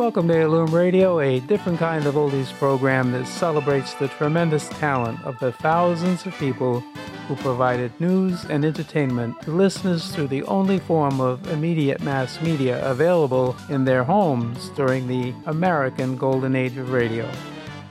Welcome 0.00 0.28
to 0.28 0.40
Illume 0.40 0.74
Radio, 0.74 1.20
a 1.20 1.40
different 1.40 1.78
kind 1.78 2.06
of 2.06 2.14
oldies 2.14 2.50
program 2.54 3.12
that 3.12 3.26
celebrates 3.26 3.92
the 3.92 4.08
tremendous 4.08 4.66
talent 4.70 5.22
of 5.26 5.38
the 5.40 5.52
thousands 5.52 6.24
of 6.24 6.32
people 6.38 6.80
who 7.28 7.36
provided 7.36 7.92
news 8.00 8.46
and 8.46 8.64
entertainment 8.64 9.38
to 9.42 9.50
listeners 9.50 10.10
through 10.10 10.28
the 10.28 10.42
only 10.44 10.78
form 10.78 11.20
of 11.20 11.46
immediate 11.52 12.00
mass 12.00 12.40
media 12.40 12.82
available 12.90 13.54
in 13.68 13.84
their 13.84 14.02
homes 14.02 14.70
during 14.70 15.06
the 15.06 15.34
American 15.44 16.16
Golden 16.16 16.56
Age 16.56 16.78
of 16.78 16.92
radio, 16.92 17.30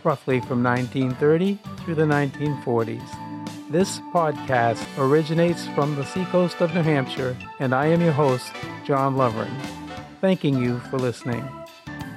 roughly 0.04 0.40
from 0.40 0.64
1930 0.64 1.60
through 1.86 1.94
the 1.94 2.02
1940s. 2.02 3.70
This 3.70 4.00
podcast 4.12 4.84
originates 4.98 5.68
from 5.76 5.96
the 5.96 6.06
seacoast 6.06 6.60
of 6.60 6.74
New 6.74 6.82
Hampshire, 6.82 7.38
and 7.60 7.72
I 7.72 7.86
am 7.86 8.02
your 8.02 8.14
host, 8.14 8.52
John 8.84 9.16
Lovering. 9.16 9.56
Thanking 10.22 10.58
you 10.58 10.80
for 10.90 10.98
listening. 10.98 11.48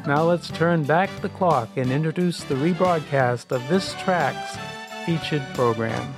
Now 0.04 0.24
let's 0.24 0.48
turn 0.50 0.82
back 0.82 1.08
the 1.20 1.28
clock 1.28 1.76
and 1.76 1.92
introduce 1.92 2.42
the 2.42 2.56
rebroadcast 2.56 3.52
of 3.52 3.66
this 3.68 3.94
track's 4.02 4.58
featured 5.06 5.46
program. 5.54 6.12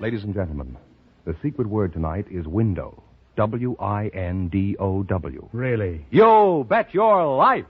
Ladies 0.00 0.24
and 0.24 0.34
gentlemen, 0.34 0.76
the 1.24 1.34
secret 1.42 1.66
word 1.66 1.94
tonight 1.94 2.26
is 2.30 2.46
window. 2.46 3.02
W 3.36 3.74
I 3.80 4.08
N 4.08 4.48
D 4.48 4.76
O 4.78 5.02
W. 5.02 5.48
Really? 5.52 6.04
You 6.10 6.66
bet 6.68 6.92
your 6.92 7.36
life! 7.36 7.64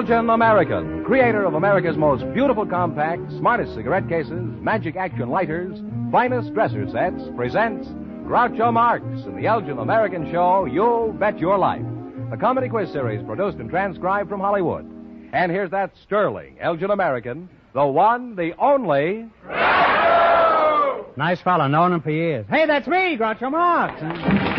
Elgin 0.00 0.30
American, 0.30 1.04
creator 1.04 1.44
of 1.44 1.52
America's 1.52 1.98
most 1.98 2.24
beautiful 2.32 2.64
compact, 2.64 3.20
smartest 3.32 3.74
cigarette 3.74 4.08
cases, 4.08 4.40
magic 4.62 4.96
action 4.96 5.28
lighters, 5.28 5.78
finest 6.10 6.54
dresser 6.54 6.88
sets, 6.88 7.22
presents 7.36 7.86
Groucho 8.24 8.72
Marx 8.72 9.04
in 9.26 9.36
the 9.36 9.46
Elgin 9.46 9.76
American 9.76 10.30
show, 10.32 10.64
You 10.64 11.14
Bet 11.18 11.38
Your 11.38 11.58
Life, 11.58 11.84
the 12.30 12.38
comedy 12.38 12.70
quiz 12.70 12.90
series 12.90 13.22
produced 13.26 13.58
and 13.58 13.68
transcribed 13.68 14.30
from 14.30 14.40
Hollywood. 14.40 14.90
And 15.34 15.52
here's 15.52 15.70
that 15.72 15.90
sterling 16.02 16.56
Elgin 16.60 16.90
American, 16.90 17.50
the 17.74 17.84
one, 17.84 18.36
the 18.36 18.54
only. 18.58 19.28
Nice 21.18 21.42
fellow, 21.42 21.68
known 21.68 21.92
him 21.92 22.00
for 22.00 22.10
years. 22.10 22.46
Hey, 22.48 22.64
that's 22.64 22.88
me, 22.88 23.18
Groucho 23.18 23.50
Marx. 23.50 24.49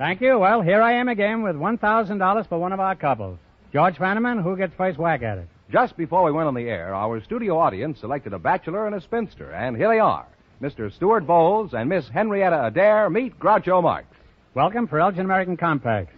Thank 0.00 0.22
you. 0.22 0.38
Well, 0.38 0.62
here 0.62 0.80
I 0.80 0.94
am 0.94 1.08
again 1.08 1.42
with 1.42 1.56
$1,000 1.56 2.48
for 2.48 2.58
one 2.58 2.72
of 2.72 2.80
our 2.80 2.96
couples. 2.96 3.38
George 3.70 3.96
Fenneman, 3.96 4.42
who 4.42 4.56
gets 4.56 4.72
first 4.74 4.98
whack 4.98 5.22
at 5.22 5.36
it? 5.36 5.46
Just 5.70 5.94
before 5.98 6.24
we 6.24 6.32
went 6.32 6.48
on 6.48 6.54
the 6.54 6.70
air, 6.70 6.94
our 6.94 7.22
studio 7.22 7.58
audience 7.58 8.00
selected 8.00 8.32
a 8.32 8.38
bachelor 8.38 8.86
and 8.86 8.94
a 8.94 9.02
spinster, 9.02 9.50
and 9.50 9.76
here 9.76 9.90
they 9.90 9.98
are. 9.98 10.26
Mr. 10.62 10.90
Stuart 10.90 11.26
Bowles 11.26 11.74
and 11.74 11.90
Miss 11.90 12.08
Henrietta 12.08 12.64
Adair 12.64 13.10
meet 13.10 13.38
Groucho 13.38 13.82
Marx. 13.82 14.06
Welcome 14.54 14.86
for 14.88 15.00
Elgin 15.00 15.26
American 15.26 15.58
Compacts. 15.58 16.16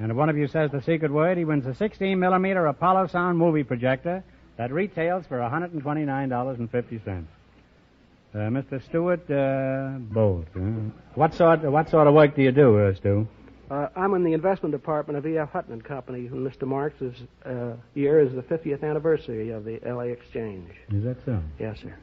And 0.00 0.10
if 0.10 0.16
one 0.16 0.28
of 0.28 0.36
you 0.36 0.48
says 0.48 0.72
the 0.72 0.82
secret 0.82 1.12
word, 1.12 1.38
he 1.38 1.44
wins 1.44 1.66
a 1.66 1.74
16 1.76 2.18
millimeter 2.18 2.66
Apollo 2.66 3.06
Sound 3.12 3.38
movie 3.38 3.62
projector 3.62 4.24
that 4.56 4.72
retails 4.72 5.24
for 5.28 5.38
$129.50. 5.38 7.26
Uh, 8.32 8.38
Mr. 8.38 8.80
Stewart 8.84 9.28
uh. 9.28 9.98
Uh, 10.20 10.60
what 11.14 11.34
sort 11.34 11.62
What 11.62 11.90
sort 11.90 12.06
of 12.06 12.14
work 12.14 12.36
do 12.36 12.42
you 12.42 12.52
do, 12.52 12.78
uh, 12.78 12.94
Stu? 12.94 13.26
Uh, 13.68 13.88
I'm 13.96 14.14
in 14.14 14.24
the 14.24 14.32
investment 14.32 14.72
department 14.72 15.16
of 15.16 15.26
E.F. 15.26 15.50
Hutton 15.50 15.72
and 15.72 15.84
Company, 15.84 16.26
and 16.26 16.46
Mr. 16.46 16.66
Marx's 16.66 17.14
uh, 17.44 17.72
year 17.94 18.18
is 18.20 18.32
the 18.32 18.42
50th 18.42 18.82
anniversary 18.82 19.50
of 19.50 19.64
the 19.64 19.80
L.A. 19.86 20.06
Exchange. 20.06 20.70
Is 20.92 21.04
that 21.04 21.16
so? 21.24 21.40
Yes, 21.58 21.78
sir. 21.80 21.94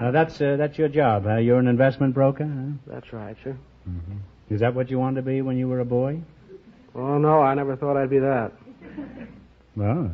Uh, 0.00 0.10
that's 0.10 0.40
uh, 0.40 0.56
that's 0.56 0.78
your 0.78 0.88
job. 0.88 1.24
You're 1.24 1.58
an 1.58 1.68
investment 1.68 2.14
broker. 2.14 2.44
Huh? 2.44 2.92
That's 2.92 3.12
right, 3.12 3.36
sir. 3.44 3.56
Is 4.50 4.60
that 4.60 4.74
what 4.74 4.90
you 4.90 4.98
wanted 4.98 5.16
to 5.16 5.22
be 5.22 5.42
when 5.42 5.58
you 5.58 5.68
were 5.68 5.80
a 5.80 5.84
boy? 5.84 6.20
Oh, 6.94 7.18
no, 7.18 7.40
I 7.40 7.54
never 7.54 7.76
thought 7.76 7.96
I'd 7.96 8.10
be 8.10 8.18
that. 8.18 8.52
Well, 9.76 10.10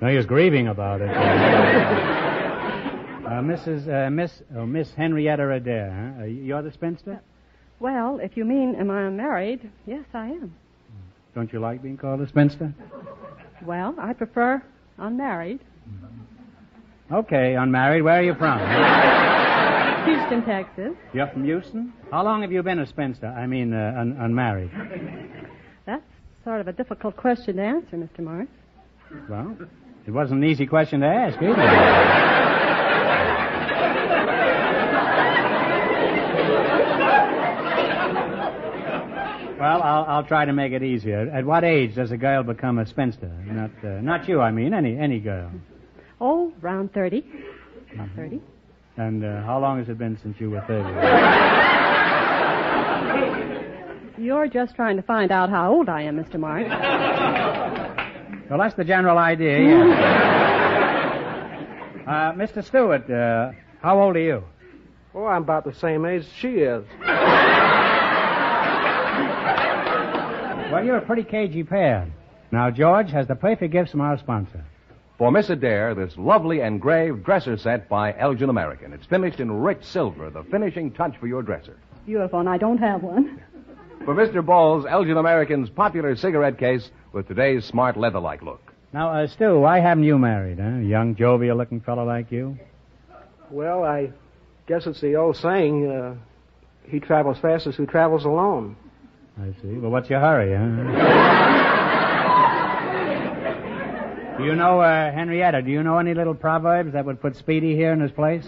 no, 0.00 0.08
he 0.08 0.16
was 0.16 0.26
grieving 0.26 0.68
about 0.68 1.00
it. 1.00 1.08
uh, 3.28 3.42
Mrs. 3.42 3.88
Uh, 3.88 4.10
Miss 4.10 4.42
oh, 4.56 4.66
Miss 4.66 4.92
Henrietta 4.94 5.50
Adair. 5.50 6.14
Huh? 6.16 6.22
Uh, 6.22 6.26
you're 6.26 6.62
the 6.62 6.72
spinster. 6.72 7.20
Well, 7.80 8.18
if 8.20 8.36
you 8.36 8.44
mean, 8.44 8.74
am 8.74 8.90
I 8.90 9.08
married? 9.10 9.70
Yes, 9.86 10.04
I 10.14 10.28
am. 10.28 10.54
Don't 11.34 11.52
you 11.52 11.60
like 11.60 11.82
being 11.82 11.96
called 11.96 12.20
a 12.20 12.26
spinster? 12.26 12.74
Well, 13.62 13.94
I 13.98 14.12
prefer 14.12 14.62
unmarried. 14.96 15.60
Okay, 17.12 17.54
unmarried. 17.54 18.02
Where 18.02 18.18
are 18.18 18.22
you 18.22 18.34
from? 18.34 18.58
Houston, 20.06 20.44
Texas. 20.44 20.94
You're 21.12 21.28
from 21.28 21.44
Houston. 21.44 21.92
How 22.10 22.24
long 22.24 22.42
have 22.42 22.50
you 22.50 22.62
been 22.62 22.78
a 22.78 22.86
spinster? 22.86 23.26
I 23.26 23.46
mean, 23.46 23.72
uh, 23.72 23.94
un- 23.96 24.16
unmarried. 24.18 24.70
That's 25.86 26.02
sort 26.44 26.60
of 26.60 26.68
a 26.68 26.72
difficult 26.72 27.16
question 27.16 27.56
to 27.56 27.62
answer, 27.62 27.96
Mr. 27.96 28.20
Morris. 28.20 28.48
Well, 29.28 29.56
it 30.06 30.10
wasn't 30.10 30.42
an 30.42 30.50
easy 30.50 30.66
question 30.66 31.00
to 31.00 31.06
ask 31.06 31.40
either. 31.40 32.57
Well, 39.58 39.82
I'll, 39.82 40.04
I'll 40.04 40.24
try 40.24 40.44
to 40.44 40.52
make 40.52 40.72
it 40.72 40.82
easier. 40.82 41.28
At 41.32 41.44
what 41.44 41.64
age 41.64 41.94
does 41.96 42.12
a 42.12 42.16
girl 42.16 42.42
become 42.44 42.78
a 42.78 42.86
spinster? 42.86 43.28
Not, 43.46 43.70
uh, 43.82 44.00
not 44.00 44.28
you, 44.28 44.40
I 44.40 44.50
mean, 44.52 44.72
any 44.72 44.96
any 44.96 45.18
girl. 45.18 45.50
Oh, 46.20 46.52
around 46.62 46.92
30. 46.94 47.24
About 47.94 48.08
30. 48.16 48.40
And 48.96 49.24
uh, 49.24 49.42
how 49.42 49.58
long 49.60 49.78
has 49.78 49.88
it 49.88 49.98
been 49.98 50.18
since 50.22 50.40
you 50.40 50.50
were 50.50 50.60
30? 50.62 50.88
You're 54.22 54.48
just 54.48 54.74
trying 54.74 54.96
to 54.96 55.02
find 55.02 55.30
out 55.30 55.48
how 55.48 55.72
old 55.72 55.88
I 55.88 56.02
am, 56.02 56.22
Mr. 56.22 56.38
Mark. 56.38 56.66
Well, 58.48 58.58
that's 58.58 58.74
the 58.76 58.84
general 58.84 59.18
idea, 59.18 59.58
yeah. 59.58 59.92
uh, 62.06 62.32
Mr. 62.32 62.64
Stewart, 62.64 63.10
uh, 63.10 63.52
how 63.82 64.00
old 64.00 64.16
are 64.16 64.20
you? 64.20 64.42
Oh, 65.14 65.26
I'm 65.26 65.42
about 65.42 65.64
the 65.64 65.74
same 65.74 66.06
age 66.06 66.24
she 66.40 66.60
is. 66.60 66.82
Well, 70.70 70.84
you're 70.84 70.98
a 70.98 71.04
pretty 71.06 71.24
cagey 71.24 71.64
pair. 71.64 72.06
Now, 72.52 72.70
George 72.70 73.10
has 73.10 73.26
the 73.26 73.34
perfect 73.34 73.72
gifts 73.72 73.90
from 73.90 74.00
our 74.00 74.18
sponsor. 74.18 74.64
For 75.16 75.32
Miss 75.32 75.50
Adair, 75.50 75.94
this 75.94 76.16
lovely 76.16 76.60
engraved 76.60 77.24
dresser 77.24 77.56
set 77.56 77.88
by 77.88 78.14
Elgin 78.16 78.50
American. 78.50 78.92
It's 78.92 79.06
finished 79.06 79.40
in 79.40 79.50
rich 79.50 79.82
silver, 79.82 80.30
the 80.30 80.44
finishing 80.44 80.92
touch 80.92 81.16
for 81.18 81.26
your 81.26 81.42
dresser. 81.42 81.76
Beautiful, 82.06 82.40
and 82.40 82.48
I 82.48 82.58
don't 82.58 82.78
have 82.78 83.02
one. 83.02 83.42
For 84.04 84.14
Mr. 84.14 84.44
Bowles, 84.44 84.86
Elgin 84.86 85.16
American's 85.16 85.68
popular 85.70 86.14
cigarette 86.14 86.58
case 86.58 86.90
with 87.12 87.26
today's 87.26 87.64
smart 87.64 87.96
leather-like 87.96 88.42
look. 88.42 88.72
Now, 88.92 89.10
uh, 89.10 89.26
Stu, 89.26 89.58
why 89.58 89.80
haven't 89.80 90.04
you 90.04 90.18
married, 90.18 90.58
huh? 90.58 90.78
A 90.78 90.82
young, 90.82 91.16
jovial-looking 91.16 91.80
fellow 91.80 92.06
like 92.06 92.30
you? 92.30 92.58
Well, 93.50 93.84
I 93.84 94.12
guess 94.66 94.86
it's 94.86 95.00
the 95.00 95.16
old 95.16 95.36
saying, 95.36 95.90
uh, 95.90 96.14
he 96.84 97.00
travels 97.00 97.38
fastest 97.38 97.76
who 97.76 97.86
travels 97.86 98.24
alone. 98.24 98.76
I 99.40 99.52
see. 99.62 99.78
Well, 99.78 99.90
what's 99.90 100.10
your 100.10 100.20
hurry, 100.20 100.52
huh? 100.52 100.66
do 104.38 104.44
you 104.44 104.54
know, 104.56 104.80
uh, 104.80 105.12
Henrietta, 105.12 105.62
do 105.62 105.70
you 105.70 105.82
know 105.82 105.98
any 105.98 106.12
little 106.14 106.34
proverbs 106.34 106.92
that 106.92 107.04
would 107.04 107.20
put 107.20 107.36
Speedy 107.36 107.76
here 107.76 107.92
in 107.92 108.00
his 108.00 108.10
place? 108.10 108.44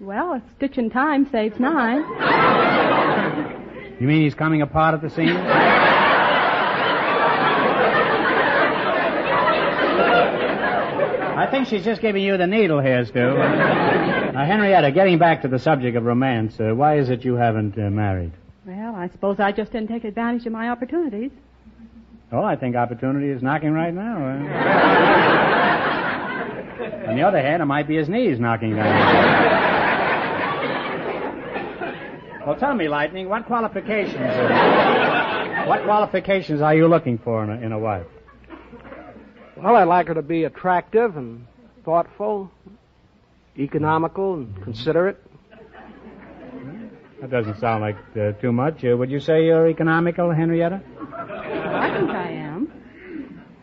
Well, 0.00 0.32
a 0.32 0.42
stitch 0.56 0.78
in 0.78 0.88
time 0.88 1.28
saves 1.30 1.60
nine. 1.60 2.00
You 4.00 4.06
mean 4.06 4.22
he's 4.22 4.34
coming 4.34 4.62
apart 4.62 4.94
at 4.94 5.02
the 5.02 5.10
seams? 5.10 5.36
I 11.36 11.46
think 11.50 11.68
she's 11.68 11.84
just 11.84 12.00
giving 12.02 12.22
you 12.22 12.36
the 12.36 12.46
needle 12.46 12.80
here, 12.80 13.04
Stu. 13.06 13.18
Now, 13.34 14.44
Henrietta, 14.44 14.92
getting 14.92 15.18
back 15.18 15.42
to 15.42 15.48
the 15.48 15.58
subject 15.58 15.96
of 15.96 16.04
romance, 16.04 16.54
uh, 16.60 16.74
why 16.74 16.98
is 16.98 17.08
it 17.10 17.24
you 17.24 17.34
haven't 17.34 17.76
uh, 17.78 17.90
married? 17.90 18.32
Well, 18.66 18.94
I 18.94 19.08
suppose 19.08 19.40
I 19.40 19.52
just 19.52 19.72
didn't 19.72 19.88
take 19.88 20.04
advantage 20.04 20.46
of 20.46 20.52
my 20.52 20.68
opportunities. 20.68 21.30
Well, 22.30 22.44
I 22.44 22.54
think 22.56 22.76
opportunity 22.76 23.28
is 23.28 23.42
knocking 23.42 23.72
right 23.72 23.92
now. 23.92 24.16
uh. 24.16 24.30
On 27.10 27.16
the 27.16 27.22
other 27.22 27.40
hand, 27.42 27.60
it 27.62 27.66
might 27.66 27.88
be 27.88 27.96
his 27.96 28.08
knees 28.08 28.38
knocking 28.38 28.76
down. 28.76 29.90
well, 32.46 32.56
tell 32.56 32.74
me, 32.74 32.88
Lightning, 32.88 33.28
what 33.28 33.46
qualifications? 33.46 34.16
Uh, 34.16 35.64
what 35.66 35.82
qualifications 35.84 36.60
are 36.60 36.74
you 36.74 36.86
looking 36.86 37.18
for 37.18 37.44
in 37.44 37.50
a, 37.50 37.66
in 37.66 37.72
a 37.72 37.78
wife? 37.78 38.06
Well, 39.62 39.76
I'd 39.76 39.84
like 39.84 40.08
her 40.08 40.14
to 40.14 40.22
be 40.22 40.44
attractive 40.44 41.18
and 41.18 41.46
thoughtful, 41.84 42.50
economical, 43.58 44.34
and 44.34 44.62
considerate. 44.62 45.18
That 47.20 47.30
doesn't 47.30 47.60
sound 47.60 47.82
like 47.82 47.98
uh, 48.18 48.32
too 48.40 48.52
much. 48.52 48.82
Uh, 48.82 48.96
would 48.96 49.10
you 49.10 49.20
say 49.20 49.44
you're 49.44 49.68
economical, 49.68 50.30
Henrietta? 50.30 50.80
I 51.12 51.94
think 51.94 52.10
I 52.10 52.30
am. 52.30 52.72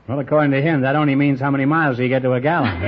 Well, 0.07 0.19
according 0.19 0.51
to 0.51 0.61
him, 0.61 0.81
that 0.81 0.95
only 0.95 1.15
means 1.15 1.39
how 1.39 1.49
many 1.49 1.65
miles 1.65 1.97
do 1.97 2.03
you 2.03 2.09
get 2.09 2.21
to 2.21 2.33
a 2.33 2.41
gallon. 2.41 2.79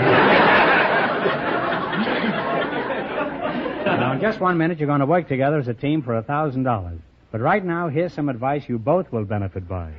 now, 3.86 4.14
in 4.14 4.22
just 4.22 4.40
one 4.40 4.60
minute, 4.60 4.78
you're 4.78 4.86
going 4.86 5.00
to 5.00 5.08
work 5.08 5.28
together 5.28 5.58
as 5.58 5.68
a 5.68 5.74
team 5.74 6.04
for 6.04 6.16
a 6.16 6.22
thousand 6.22 6.62
dollars. 6.62 7.00
But 7.32 7.42
right 7.42 7.66
now, 7.66 7.90
here's 7.90 8.14
some 8.14 8.30
advice 8.30 8.70
you 8.70 8.78
both 8.78 9.12
will 9.12 9.26
benefit 9.26 9.68
by. 9.68 9.94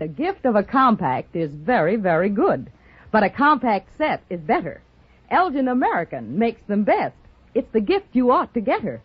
The 0.00 0.08
gift 0.08 0.46
of 0.46 0.56
a 0.56 0.62
compact 0.62 1.36
is 1.36 1.52
very, 1.52 1.96
very 1.96 2.30
good. 2.30 2.70
But 3.10 3.22
a 3.22 3.28
compact 3.28 3.90
set 3.98 4.22
is 4.30 4.40
better. 4.40 4.80
Elgin 5.30 5.68
American 5.68 6.38
makes 6.38 6.62
them 6.62 6.84
best. 6.84 7.16
It's 7.54 7.70
the 7.72 7.82
gift 7.82 8.06
you 8.14 8.30
ought 8.30 8.54
to 8.54 8.62
get 8.62 8.80
her. 8.80 9.02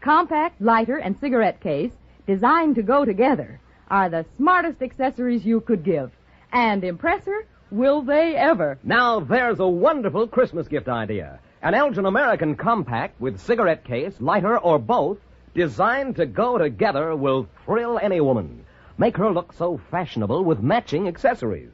Compact, 0.00 0.58
lighter, 0.58 0.96
and 0.96 1.18
cigarette 1.20 1.60
case, 1.60 1.92
designed 2.26 2.76
to 2.76 2.82
go 2.82 3.04
together, 3.04 3.60
are 3.88 4.08
the 4.08 4.24
smartest 4.38 4.80
accessories 4.80 5.44
you 5.44 5.60
could 5.60 5.84
give. 5.84 6.12
And 6.50 6.82
impress 6.82 7.26
her, 7.26 7.46
will 7.70 8.00
they 8.00 8.34
ever? 8.34 8.78
Now 8.82 9.20
there's 9.20 9.60
a 9.60 9.68
wonderful 9.68 10.28
Christmas 10.28 10.66
gift 10.66 10.88
idea. 10.88 11.40
An 11.60 11.74
Elgin 11.74 12.06
American 12.06 12.56
compact 12.56 13.20
with 13.20 13.38
cigarette 13.38 13.84
case, 13.84 14.14
lighter, 14.18 14.56
or 14.56 14.78
both, 14.78 15.18
designed 15.54 16.16
to 16.16 16.24
go 16.24 16.56
together 16.56 17.14
will 17.14 17.46
thrill 17.66 17.98
any 17.98 18.22
woman. 18.22 18.64
Make 18.98 19.16
her 19.16 19.30
look 19.30 19.52
so 19.52 19.80
fashionable 19.90 20.44
with 20.44 20.60
matching 20.60 21.06
accessories. 21.06 21.70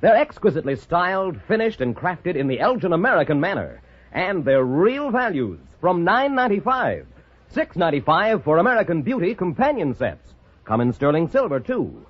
They're 0.00 0.16
exquisitely 0.16 0.74
styled, 0.74 1.40
finished, 1.46 1.80
and 1.80 1.96
crafted 1.96 2.34
in 2.34 2.48
the 2.48 2.58
Elgin 2.58 2.92
American 2.92 3.40
manner. 3.40 3.80
And 4.12 4.44
they're 4.44 4.64
real 4.64 5.10
values 5.10 5.60
from 5.80 6.02
nine 6.02 6.34
ninety 6.34 6.58
five. 6.58 7.06
Six 7.48 7.76
ninety 7.76 8.00
five 8.00 8.42
for 8.42 8.58
American 8.58 9.02
Beauty 9.02 9.36
companion 9.36 9.94
sets. 9.94 10.34
Come 10.64 10.80
in 10.80 10.92
sterling 10.92 11.28
silver, 11.28 11.60
too. 11.60 12.04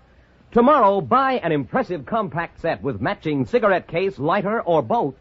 Tomorrow, 0.50 1.02
buy 1.02 1.34
an 1.34 1.52
impressive 1.52 2.06
compact 2.06 2.60
set 2.60 2.82
with 2.82 3.02
matching 3.02 3.44
cigarette 3.44 3.86
case, 3.86 4.18
lighter, 4.18 4.62
or 4.62 4.80
both 4.82 5.14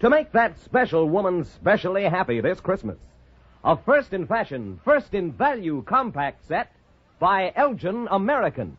to 0.00 0.10
make 0.10 0.32
that 0.32 0.58
special 0.60 1.08
woman 1.08 1.44
specially 1.44 2.04
happy 2.04 2.40
this 2.40 2.60
Christmas. 2.60 2.98
A 3.62 3.76
first 3.76 4.12
in 4.12 4.26
fashion, 4.26 4.80
first 4.84 5.14
in 5.14 5.32
value 5.32 5.82
compact 5.86 6.46
set 6.48 6.72
by 7.18 7.52
Elgin 7.56 8.06
American. 8.10 8.76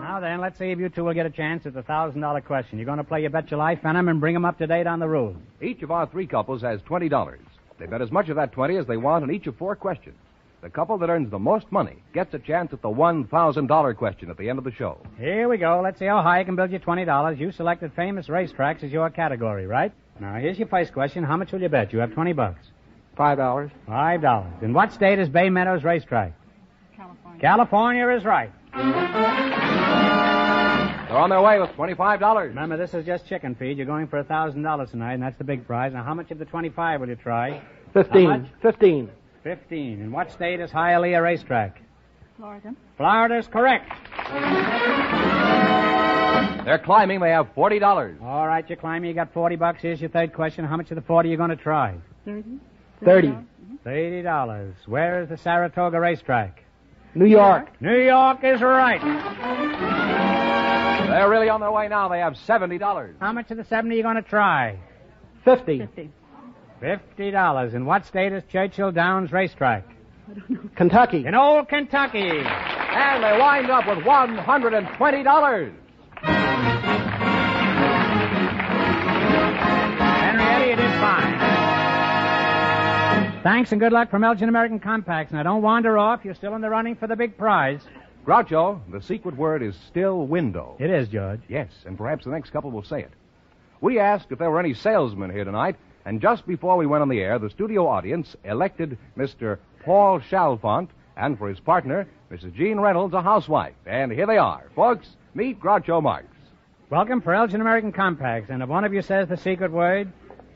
Now 0.00 0.18
then, 0.20 0.40
let's 0.40 0.58
see 0.58 0.70
if 0.70 0.78
you 0.78 0.88
two 0.88 1.04
will 1.04 1.14
get 1.14 1.26
a 1.26 1.30
chance 1.30 1.66
at 1.66 1.74
the 1.74 1.82
thousand 1.82 2.20
dollar 2.20 2.40
question. 2.40 2.78
You're 2.78 2.86
going 2.86 2.98
to 2.98 3.04
play 3.04 3.20
your 3.20 3.30
bet 3.30 3.50
your 3.50 3.58
life 3.58 3.78
on 3.84 3.96
'em 3.96 4.08
and 4.08 4.20
bring 4.20 4.34
'em 4.34 4.44
up 4.44 4.58
to 4.58 4.66
date 4.66 4.86
on 4.86 4.98
the 4.98 5.08
rules. 5.08 5.36
Each 5.60 5.82
of 5.82 5.90
our 5.90 6.06
three 6.06 6.26
couples 6.26 6.62
has 6.62 6.80
$20. 6.82 7.38
They 7.78 7.86
bet 7.86 8.02
as 8.02 8.10
much 8.10 8.28
of 8.28 8.36
that 8.36 8.52
20 8.52 8.76
as 8.76 8.86
they 8.86 8.96
want 8.96 9.22
on 9.24 9.30
each 9.30 9.46
of 9.46 9.56
four 9.56 9.76
questions. 9.76 10.16
The 10.62 10.68
couple 10.68 10.98
that 10.98 11.08
earns 11.08 11.30
the 11.30 11.38
most 11.38 11.70
money 11.72 11.96
gets 12.12 12.34
a 12.34 12.38
chance 12.38 12.72
at 12.74 12.82
the 12.82 12.90
$1,000 12.90 13.94
question 13.94 14.28
at 14.30 14.36
the 14.36 14.50
end 14.50 14.58
of 14.58 14.64
the 14.64 14.72
show. 14.72 14.98
Here 15.18 15.48
we 15.48 15.56
go. 15.56 15.80
Let's 15.82 15.98
see 15.98 16.04
how 16.04 16.20
high 16.20 16.40
I 16.40 16.44
can 16.44 16.56
build 16.56 16.70
you 16.70 16.78
twenty 16.78 17.04
dollars. 17.06 17.38
You 17.38 17.50
selected 17.52 17.92
famous 17.94 18.26
racetracks 18.28 18.82
as 18.84 18.90
your 18.92 19.08
category, 19.10 19.66
right? 19.66 19.92
Now 20.20 20.34
here's 20.34 20.58
your 20.58 20.68
first 20.68 20.92
question. 20.92 21.24
How 21.24 21.36
much 21.36 21.50
will 21.52 21.60
you 21.62 21.68
bet? 21.68 21.92
You 21.92 21.98
have 22.00 22.12
twenty 22.12 22.32
bucks. 22.32 22.60
Five 23.16 23.38
dollars. 23.38 23.70
Five 23.86 24.20
dollars. 24.22 24.52
In 24.62 24.72
what 24.72 24.92
state 24.92 25.18
is 25.18 25.28
Bay 25.28 25.48
Meadows 25.50 25.82
Racetrack? 25.82 26.32
California. 26.96 27.40
California 27.40 28.08
is 28.10 28.24
right. 28.24 28.50
They're 31.08 31.18
on 31.18 31.28
their 31.30 31.42
way 31.42 31.58
with 31.58 31.70
$25. 31.70 32.20
Remember, 32.44 32.76
this 32.76 32.94
is 32.94 33.04
just 33.04 33.26
chicken 33.26 33.56
feed. 33.56 33.76
You're 33.76 33.86
going 33.86 34.06
for 34.06 34.18
a 34.18 34.24
thousand 34.24 34.62
dollars 34.62 34.90
tonight, 34.90 35.14
and 35.14 35.22
that's 35.22 35.36
the 35.38 35.44
big 35.44 35.66
prize. 35.66 35.92
Now, 35.92 36.04
how 36.04 36.14
much 36.14 36.30
of 36.30 36.38
the 36.38 36.44
twenty-five 36.44 37.00
will 37.00 37.08
you 37.08 37.16
try? 37.16 37.50
How 37.58 37.62
Fifteen. 38.02 38.28
much? 38.28 38.46
Fifteen. 38.62 39.10
Fifteen. 39.42 40.00
In 40.02 40.12
what 40.12 40.30
state 40.30 40.60
is 40.60 40.70
Hialeah 40.70 41.22
Racetrack? 41.22 41.80
Florida. 42.36 42.74
Florida's 42.96 43.48
correct. 43.48 43.90
They're 46.70 46.78
climbing. 46.78 47.18
They 47.18 47.30
have 47.30 47.52
$40. 47.56 48.22
All 48.22 48.46
right, 48.46 48.64
you're 48.68 48.76
climbing. 48.76 49.08
You 49.08 49.14
got 49.14 49.32
forty 49.32 49.56
bucks. 49.56 49.80
Here's 49.82 50.00
your 50.00 50.08
third 50.08 50.32
question. 50.32 50.64
How 50.64 50.76
much 50.76 50.92
of 50.92 50.94
the 50.94 51.02
forty 51.02 51.28
are 51.28 51.32
you 51.32 51.36
going 51.36 51.50
to 51.50 51.56
try? 51.56 51.96
Thirty. 52.24 52.60
Thirty. 53.04 53.34
Thirty 53.82 54.22
dollars. 54.22 54.76
Where 54.86 55.20
is 55.20 55.30
the 55.30 55.36
Saratoga 55.36 55.98
Racetrack? 55.98 56.62
New 57.16 57.26
York. 57.26 57.70
New 57.80 57.98
York 57.98 58.44
is 58.44 58.62
right. 58.62 59.00
They're 61.08 61.28
really 61.28 61.48
on 61.48 61.58
their 61.60 61.72
way 61.72 61.88
now. 61.88 62.08
They 62.08 62.20
have 62.20 62.34
$70. 62.34 63.14
How 63.18 63.32
much 63.32 63.50
of 63.50 63.56
the 63.56 63.64
seventy 63.64 63.96
are 63.96 63.98
you 63.98 64.04
going 64.04 64.14
to 64.14 64.22
try? 64.22 64.78
Fifty. 65.44 65.80
Fifty. 65.80 66.12
Fifty 66.78 67.32
dollars. 67.32 67.74
In 67.74 67.84
what 67.84 68.06
state 68.06 68.32
is 68.32 68.44
Churchill 68.52 68.92
Downs 68.92 69.32
Racetrack? 69.32 69.88
I 70.30 70.34
don't 70.34 70.50
know. 70.50 70.70
Kentucky. 70.76 71.26
In 71.26 71.34
old 71.34 71.68
Kentucky. 71.68 72.30
And 72.30 73.24
they 73.24 73.36
wind 73.40 73.70
up 73.72 73.88
with 73.88 74.04
$120. 74.04 75.72
Fine. 81.00 81.38
Thanks 83.42 83.72
and 83.72 83.80
good 83.80 83.92
luck 83.92 84.10
from 84.10 84.22
Elgin 84.22 84.50
American 84.50 84.78
Compacts. 84.78 85.32
Now 85.32 85.42
don't 85.42 85.62
wander 85.62 85.96
off. 85.96 86.24
You're 86.24 86.34
still 86.34 86.54
in 86.54 86.60
the 86.60 86.68
running 86.68 86.94
for 86.94 87.06
the 87.06 87.16
big 87.16 87.38
prize. 87.38 87.80
Groucho, 88.26 88.80
the 88.92 89.00
secret 89.00 89.34
word 89.34 89.62
is 89.62 89.74
still 89.88 90.26
window. 90.26 90.76
It 90.78 90.90
is, 90.90 91.08
George. 91.08 91.40
Yes, 91.48 91.70
and 91.86 91.96
perhaps 91.96 92.26
the 92.26 92.30
next 92.30 92.50
couple 92.50 92.70
will 92.70 92.84
say 92.84 93.00
it. 93.00 93.10
We 93.80 93.98
asked 93.98 94.26
if 94.30 94.38
there 94.38 94.50
were 94.50 94.60
any 94.60 94.74
salesmen 94.74 95.30
here 95.30 95.44
tonight, 95.44 95.76
and 96.04 96.20
just 96.20 96.46
before 96.46 96.76
we 96.76 96.84
went 96.84 97.00
on 97.00 97.08
the 97.08 97.20
air, 97.20 97.38
the 97.38 97.48
studio 97.48 97.86
audience 97.86 98.36
elected 98.44 98.98
Mr. 99.16 99.56
Paul 99.84 100.20
Chalfont, 100.20 100.90
and 101.16 101.38
for 101.38 101.48
his 101.48 101.60
partner, 101.60 102.06
Mrs. 102.30 102.54
Jean 102.54 102.78
Reynolds, 102.78 103.14
a 103.14 103.22
housewife. 103.22 103.74
And 103.86 104.12
here 104.12 104.26
they 104.26 104.36
are. 104.36 104.64
Folks, 104.76 105.08
meet 105.32 105.58
Groucho 105.58 106.02
Marx. 106.02 106.26
Welcome 106.90 107.22
for 107.22 107.32
Elgin 107.32 107.62
American 107.62 107.92
Compacts. 107.92 108.50
And 108.50 108.62
if 108.62 108.68
one 108.68 108.84
of 108.84 108.92
you 108.92 109.00
says 109.00 109.28
the 109.28 109.38
secret 109.38 109.72
word, 109.72 110.12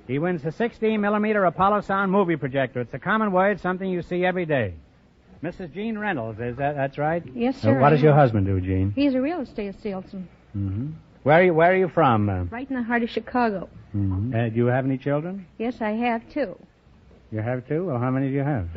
he 0.06 0.18
wins 0.18 0.42
the 0.42 0.52
16 0.52 1.00
millimeter 1.00 1.44
Apollo 1.44 1.82
Sound 1.82 2.12
movie 2.12 2.37
projector. 2.37 2.80
It's 2.80 2.92
a 2.94 2.99
common 2.99 3.32
word, 3.32 3.61
something 3.61 3.88
you 3.88 4.02
see 4.02 4.25
every 4.25 4.44
day. 4.46 4.75
Mrs. 5.42 5.73
Jean 5.75 5.99
Reynolds, 5.99 6.40
is 6.40 6.56
that 6.56 6.75
that's 6.76 6.96
right? 6.99 7.23
Yes, 7.34 7.56
Uh, 7.58 7.61
sir. 7.62 7.80
what 7.80 7.90
does 7.90 8.00
your 8.02 8.14
husband 8.14 8.46
do, 8.46 8.61
Jean? 8.61 8.92
He's 8.94 9.14
a 9.14 9.20
real 9.20 9.40
estate 9.40 9.75
salesman, 9.82 10.28
Mm-hmm. 10.56 10.90
Where 11.25 11.40
are 11.40 11.42
you 11.42 11.54
Where 11.54 11.73
are 11.73 11.76
you 11.76 11.88
from? 11.88 12.28
Uh, 12.28 12.44
right 12.44 12.68
in 12.70 12.76
the 12.76 12.82
heart 12.82 13.02
of 13.02 13.11
Chicago. 13.11 13.68
mm-hmm. 13.94 14.34
uh, 14.34 14.49
do 14.50 14.56
you 14.56 14.66
have 14.66 14.84
any 14.84 14.99
children? 14.99 15.46
Yes, 15.58 15.80
I 15.80 15.90
have 15.92 16.23
two. 16.32 16.56
You 17.32 17.40
have 17.40 17.66
two? 17.66 17.87
Well, 17.87 17.99
how 17.99 18.11
many 18.11 18.28
do 18.28 18.34
you 18.34 18.42
have? 18.44 18.68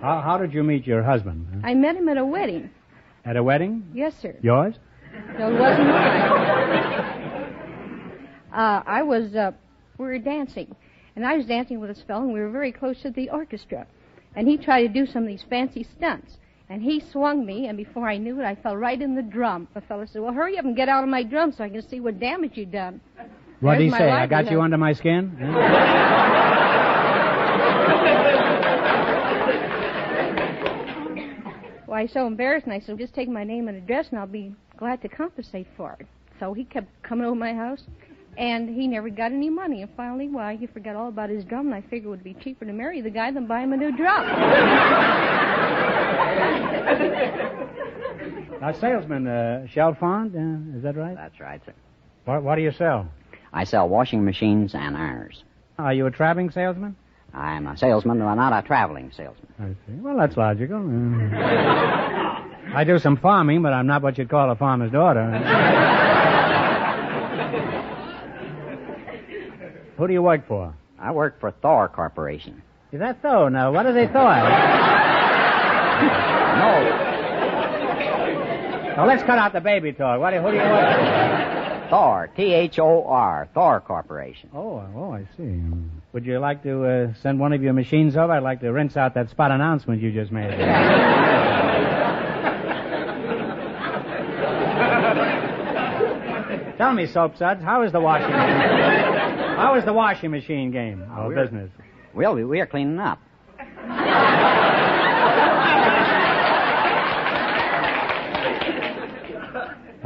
how, 0.00 0.20
how 0.20 0.38
did 0.38 0.52
you 0.52 0.62
meet 0.62 0.86
your 0.86 1.02
husband? 1.02 1.46
huh? 1.52 1.60
I 1.68 1.74
met 1.74 1.96
him 1.96 2.08
at 2.08 2.16
a 2.18 2.24
wedding. 2.24 2.70
At 3.24 3.36
a 3.36 3.42
wedding? 3.42 3.86
Yes, 3.94 4.14
sir. 4.20 4.36
Yours? 4.42 4.74
No, 5.38 5.48
it 5.54 5.58
wasn't 5.58 5.88
mine. 5.88 6.43
Uh, 8.54 8.82
I 8.86 9.02
was, 9.02 9.34
uh, 9.34 9.50
we 9.98 10.06
were 10.06 10.18
dancing, 10.18 10.74
and 11.16 11.26
I 11.26 11.36
was 11.36 11.44
dancing 11.46 11.80
with 11.80 11.90
this 11.90 12.04
fellow, 12.06 12.22
and 12.22 12.32
we 12.32 12.38
were 12.38 12.50
very 12.50 12.70
close 12.70 13.02
to 13.02 13.10
the 13.10 13.28
orchestra. 13.30 13.84
And 14.36 14.46
he 14.46 14.56
tried 14.56 14.82
to 14.82 14.88
do 14.88 15.06
some 15.06 15.24
of 15.24 15.28
these 15.28 15.44
fancy 15.50 15.82
stunts. 15.96 16.38
And 16.68 16.80
he 16.80 17.00
swung 17.00 17.44
me, 17.44 17.66
and 17.66 17.76
before 17.76 18.08
I 18.08 18.16
knew 18.16 18.40
it, 18.40 18.44
I 18.44 18.54
fell 18.54 18.76
right 18.76 19.00
in 19.00 19.16
the 19.16 19.22
drum. 19.22 19.68
The 19.74 19.80
fellow 19.82 20.06
said, 20.06 20.22
Well, 20.22 20.32
hurry 20.32 20.56
up 20.56 20.64
and 20.64 20.74
get 20.74 20.88
out 20.88 21.02
of 21.02 21.10
my 21.10 21.22
drum 21.22 21.52
so 21.52 21.64
I 21.64 21.68
can 21.68 21.86
see 21.86 22.00
what 22.00 22.18
damage 22.18 22.52
you've 22.54 22.70
done. 22.72 23.00
What 23.60 23.78
did 23.78 23.84
he 23.84 23.90
say? 23.90 24.10
I 24.10 24.26
got 24.26 24.50
you 24.50 24.60
under 24.60 24.78
my 24.78 24.92
skin? 24.92 25.36
Well, 31.86 32.00
I 32.00 32.02
was 32.04 32.12
so 32.12 32.26
embarrassed, 32.26 32.66
and 32.66 32.74
I 32.74 32.80
said, 32.80 32.98
Just 32.98 33.14
take 33.14 33.28
my 33.28 33.44
name 33.44 33.68
and 33.68 33.76
address, 33.76 34.08
and 34.10 34.18
I'll 34.18 34.26
be 34.26 34.52
glad 34.76 35.00
to 35.02 35.08
compensate 35.08 35.68
for 35.76 35.96
it. 36.00 36.06
So 36.40 36.52
he 36.52 36.64
kept 36.64 36.88
coming 37.04 37.24
over 37.24 37.36
my 37.36 37.52
house, 37.52 37.82
and 38.36 38.68
he 38.68 38.86
never 38.86 39.10
got 39.10 39.32
any 39.32 39.50
money. 39.50 39.82
And 39.82 39.90
finally, 39.96 40.28
why, 40.28 40.56
he 40.56 40.66
forgot 40.66 40.96
all 40.96 41.08
about 41.08 41.30
his 41.30 41.44
drum, 41.44 41.66
and 41.66 41.74
I 41.74 41.80
figured 41.82 42.04
it 42.04 42.08
would 42.08 42.24
be 42.24 42.34
cheaper 42.34 42.64
to 42.64 42.72
marry 42.72 43.00
the 43.00 43.10
guy 43.10 43.30
than 43.30 43.46
buy 43.46 43.60
him 43.60 43.72
a 43.72 43.76
new 43.76 43.96
drum. 43.96 44.26
Now, 48.60 48.72
salesman, 48.72 49.26
uh, 49.26 49.66
Chalfont, 49.74 50.34
uh, 50.34 50.76
is 50.78 50.82
that 50.84 50.96
right? 50.96 51.14
That's 51.14 51.38
right, 51.38 51.60
sir. 51.66 51.74
What, 52.24 52.42
what 52.42 52.54
do 52.54 52.62
you 52.62 52.72
sell? 52.72 53.06
I 53.52 53.64
sell 53.64 53.86
washing 53.90 54.24
machines 54.24 54.74
and 54.74 54.96
irons. 54.96 55.42
Are 55.78 55.92
you 55.92 56.06
a 56.06 56.10
traveling 56.10 56.50
salesman? 56.50 56.96
I'm 57.34 57.66
a 57.66 57.76
salesman, 57.76 58.20
but 58.20 58.34
not 58.36 58.64
a 58.64 58.66
traveling 58.66 59.10
salesman. 59.14 59.48
I 59.60 59.68
see. 59.86 59.98
Well, 60.00 60.16
that's 60.16 60.36
logical. 60.38 60.78
Uh, 60.78 61.34
I 62.74 62.84
do 62.86 62.98
some 62.98 63.18
farming, 63.18 63.60
but 63.60 63.74
I'm 63.74 63.86
not 63.86 64.00
what 64.02 64.16
you'd 64.16 64.30
call 64.30 64.50
a 64.50 64.56
farmer's 64.56 64.92
daughter. 64.92 65.20
Who 69.96 70.06
do 70.06 70.12
you 70.12 70.22
work 70.22 70.46
for? 70.48 70.74
I 70.98 71.12
work 71.12 71.40
for 71.40 71.50
Thor 71.50 71.88
Corporation. 71.88 72.62
Is 72.92 73.00
that 73.00 73.18
so? 73.22 73.48
Now, 73.48 73.72
what 73.72 73.84
do 73.84 73.92
they 73.92 74.06
Thor? 74.06 74.34
No. 76.54 76.70
Now 78.96 79.06
let's 79.06 79.22
cut 79.24 79.38
out 79.38 79.52
the 79.52 79.60
baby 79.60 79.92
talk. 79.92 80.20
What, 80.20 80.30
do- 80.30 80.38
who 80.40 80.50
do 80.52 80.56
you 80.56 80.62
want? 80.62 81.90
Thor, 81.90 82.30
T-H-O-R, 82.36 83.48
Thor 83.52 83.80
Corporation. 83.80 84.50
Oh, 84.54 84.84
oh, 84.96 85.12
I 85.12 85.26
see. 85.36 85.60
Would 86.12 86.24
you 86.24 86.38
like 86.38 86.62
to 86.62 86.84
uh, 86.84 87.12
send 87.22 87.38
one 87.40 87.52
of 87.52 87.62
your 87.62 87.72
machines 87.72 88.16
over? 88.16 88.32
I'd 88.32 88.42
like 88.44 88.60
to 88.60 88.72
rinse 88.72 88.96
out 88.96 89.14
that 89.14 89.30
spot 89.30 89.50
announcement 89.50 90.00
you 90.00 90.12
just 90.12 90.30
made. 90.32 90.50
Tell 96.76 96.92
me, 96.92 97.06
Soap 97.06 97.36
Suds, 97.36 97.62
how 97.62 97.82
is 97.82 97.92
the 97.92 98.00
washing 98.00 98.30
machine? 98.30 99.13
How 99.56 99.76
is 99.76 99.84
the 99.84 99.92
washing 99.92 100.30
machine 100.30 100.70
game 100.70 101.02
or 101.16 101.28
we're- 101.28 101.42
business? 101.44 101.70
Well, 102.14 102.34
we, 102.34 102.44
we 102.44 102.60
are 102.60 102.66
cleaning 102.66 103.00
up. 103.00 103.18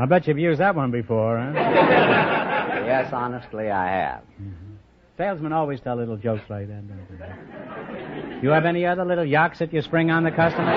I 0.01 0.07
bet 0.09 0.27
you've 0.29 0.39
used 0.39 0.61
that 0.61 0.75
one 0.77 0.91
before, 0.91 1.39
huh? 1.39 1.53
Yes, 1.55 3.13
honestly, 3.13 3.69
I 3.71 3.87
have. 3.91 4.23
Mm-hmm. 4.41 4.75
Salesmen 5.17 5.53
always 5.53 5.81
tell 5.81 5.97
little 5.97 6.17
jokes 6.17 6.49
like 6.49 6.69
that, 6.69 6.85
don't 6.89 7.19
they? 7.19 8.41
You 8.41 8.51
have 8.51 8.65
any 8.65 8.87
other 8.87 9.05
little 9.05 9.25
yaks 9.25 9.59
that 9.59 9.73
you 9.73 9.83
spring 9.83 10.11
on 10.13 10.23
the 10.23 10.31
customer? 10.31 10.73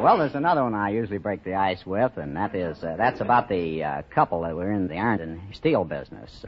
Well, 0.00 0.18
there's 0.18 0.34
another 0.34 0.62
one 0.62 0.74
I 0.74 0.90
usually 0.90 1.18
break 1.18 1.42
the 1.44 1.54
ice 1.54 1.84
with, 1.84 2.16
and 2.16 2.36
that 2.36 2.54
is 2.54 2.82
uh, 2.84 2.94
that's 2.96 3.20
about 3.20 3.48
the 3.48 3.82
uh, 3.84 4.02
couple 4.10 4.42
that 4.42 4.54
were 4.54 4.70
in 4.72 4.86
the 4.88 4.96
iron 4.96 5.20
and 5.20 5.40
steel 5.54 5.84
business. 5.84 6.44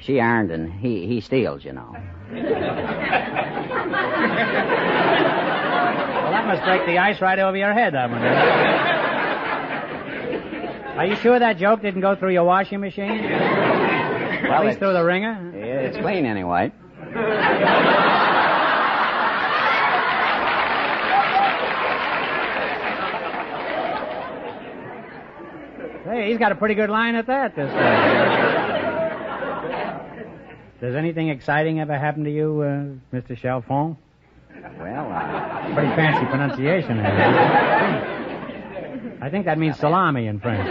She 0.00 0.20
ironed 0.20 0.50
and 0.50 0.72
he 0.72 1.06
he 1.06 1.20
steals, 1.20 1.64
you 1.64 1.72
know. 1.72 1.94
Well, 1.94 2.02
that 6.32 6.46
must 6.46 6.62
break 6.64 6.86
the 6.86 6.98
ice 6.98 7.20
right 7.20 7.38
over 7.38 7.56
your 7.56 7.72
head, 7.72 7.94
that 7.94 8.10
one. 8.10 8.22
Are 10.98 11.06
you 11.06 11.16
sure 11.16 11.38
that 11.38 11.58
joke 11.58 11.82
didn't 11.82 12.00
go 12.00 12.16
through 12.16 12.32
your 12.32 12.44
washing 12.44 12.80
machine? 12.80 13.10
At 13.10 14.48
Well, 14.50 14.60
least 14.64 14.72
it's, 14.72 14.78
through 14.78 14.92
the 14.94 15.04
ringer? 15.04 15.50
it's 15.54 15.96
clean 15.98 16.24
anyway. 16.26 16.72
Hey, 26.14 26.28
he's 26.30 26.38
got 26.38 26.52
a 26.52 26.54
pretty 26.54 26.76
good 26.76 26.90
line 26.90 27.16
at 27.16 27.26
that 27.26 27.56
this 27.56 27.68
time. 27.72 28.24
Does 30.80 30.94
anything 30.94 31.28
exciting 31.28 31.80
ever 31.80 31.98
happen 31.98 32.22
to 32.22 32.30
you, 32.30 32.60
uh, 32.60 32.84
Mr. 33.16 33.36
Chalfont? 33.36 33.96
Well, 34.78 35.10
uh, 35.10 35.74
Pretty 35.74 35.88
fancy 35.96 36.24
pronunciation 36.26 36.98
there. 36.98 37.12
I 39.20 39.28
think 39.28 39.44
that 39.46 39.58
means 39.58 39.76
salami 39.76 40.28
in 40.28 40.38
French. 40.38 40.68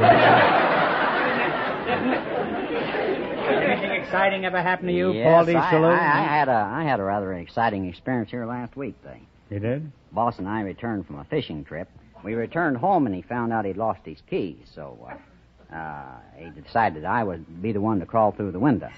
Anything 3.49 3.91
exciting 4.01 4.45
ever 4.45 4.61
happened 4.61 4.87
to 4.87 4.93
you, 4.95 5.11
yes, 5.11 5.25
Paul 5.27 5.45
D. 5.45 5.55
I, 5.55 5.69
Salute? 5.71 5.89
I, 5.91 6.19
I 6.19 6.23
had 6.23 6.47
a 6.47 6.69
I 6.73 6.83
had 6.85 7.01
a 7.01 7.03
rather 7.03 7.33
exciting 7.33 7.85
experience 7.89 8.31
here 8.31 8.45
last 8.45 8.77
week. 8.77 8.95
They 9.03 9.21
You 9.49 9.59
did? 9.59 9.91
boss 10.13 10.39
and 10.39 10.47
I 10.47 10.61
returned 10.61 11.05
from 11.05 11.19
a 11.19 11.25
fishing 11.25 11.65
trip. 11.65 11.89
We 12.23 12.33
returned 12.35 12.77
home 12.77 13.07
and 13.07 13.13
he 13.13 13.21
found 13.23 13.51
out 13.51 13.65
he'd 13.65 13.75
lost 13.75 14.05
his 14.05 14.19
keys, 14.29 14.55
so 14.73 14.97
uh, 15.09 15.15
uh, 15.73 16.03
he 16.35 16.49
decided 16.61 17.05
I 17.05 17.23
would 17.23 17.61
be 17.61 17.71
the 17.71 17.81
one 17.81 17.99
to 17.99 18.05
crawl 18.05 18.31
through 18.31 18.51
the 18.51 18.59
window. 18.59 18.89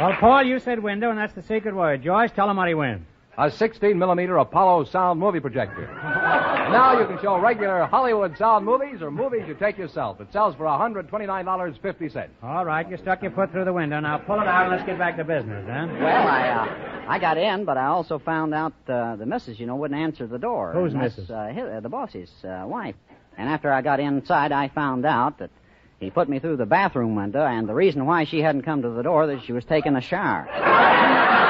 Well, 0.00 0.14
Paul, 0.18 0.44
you 0.44 0.58
said 0.58 0.78
window, 0.82 1.10
and 1.10 1.18
that's 1.18 1.34
the 1.34 1.42
secret 1.42 1.74
word. 1.74 2.02
Joyce, 2.02 2.30
tell 2.32 2.48
him 2.48 2.56
what 2.56 2.68
he 2.68 2.74
wins. 2.74 3.04
A 3.36 3.50
16 3.50 3.98
millimeter 3.98 4.38
Apollo 4.38 4.84
sound 4.84 5.20
movie 5.20 5.40
projector. 5.40 5.86
And 6.70 6.78
now 6.78 7.00
you 7.00 7.04
can 7.04 7.20
show 7.20 7.36
regular 7.36 7.84
Hollywood 7.86 8.38
sound 8.38 8.64
movies 8.64 9.02
or 9.02 9.10
movies 9.10 9.42
you 9.48 9.54
take 9.54 9.76
yourself. 9.76 10.20
It 10.20 10.28
sells 10.32 10.54
for 10.54 10.66
$129.50. 10.66 12.28
All 12.44 12.64
right, 12.64 12.88
you 12.88 12.96
stuck 12.96 13.22
your 13.22 13.32
foot 13.32 13.50
through 13.50 13.64
the 13.64 13.72
window. 13.72 13.98
Now 13.98 14.18
pull 14.18 14.40
it 14.40 14.46
out 14.46 14.66
and 14.66 14.76
let's 14.76 14.86
get 14.86 14.96
back 14.96 15.16
to 15.16 15.24
business, 15.24 15.66
huh? 15.68 15.88
Well, 15.98 16.28
I 16.28 16.48
uh, 16.48 17.08
I 17.08 17.18
got 17.18 17.38
in, 17.38 17.64
but 17.64 17.76
I 17.76 17.86
also 17.86 18.20
found 18.20 18.54
out 18.54 18.72
uh, 18.88 19.16
the 19.16 19.26
missus, 19.26 19.58
you 19.58 19.66
know, 19.66 19.74
wouldn't 19.74 19.98
answer 19.98 20.28
the 20.28 20.38
door. 20.38 20.72
Who's 20.72 20.92
And 20.92 21.02
that's, 21.02 21.16
missus? 21.16 21.28
Uh, 21.32 21.48
his, 21.48 21.64
uh, 21.64 21.80
the 21.80 21.88
boss's 21.88 22.30
uh, 22.44 22.62
wife. 22.68 22.94
And 23.36 23.48
after 23.48 23.72
I 23.72 23.82
got 23.82 23.98
inside, 23.98 24.52
I 24.52 24.68
found 24.68 25.04
out 25.04 25.40
that 25.40 25.50
he 25.98 26.08
put 26.08 26.28
me 26.28 26.38
through 26.38 26.58
the 26.58 26.66
bathroom 26.66 27.16
window, 27.16 27.44
and 27.44 27.68
the 27.68 27.74
reason 27.74 28.06
why 28.06 28.26
she 28.26 28.42
hadn't 28.42 28.62
come 28.62 28.82
to 28.82 28.90
the 28.90 29.02
door 29.02 29.28
is 29.28 29.40
that 29.40 29.44
she 29.44 29.52
was 29.52 29.64
taking 29.64 29.96
a 29.96 30.00
shower. 30.00 30.46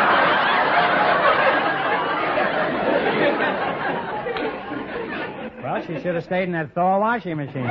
she 5.87 6.01
should 6.01 6.15
have 6.15 6.25
stayed 6.25 6.45
in 6.45 6.53
that 6.53 6.75
Thor 6.75 6.99
washing 7.01 7.37
machine. 7.37 7.65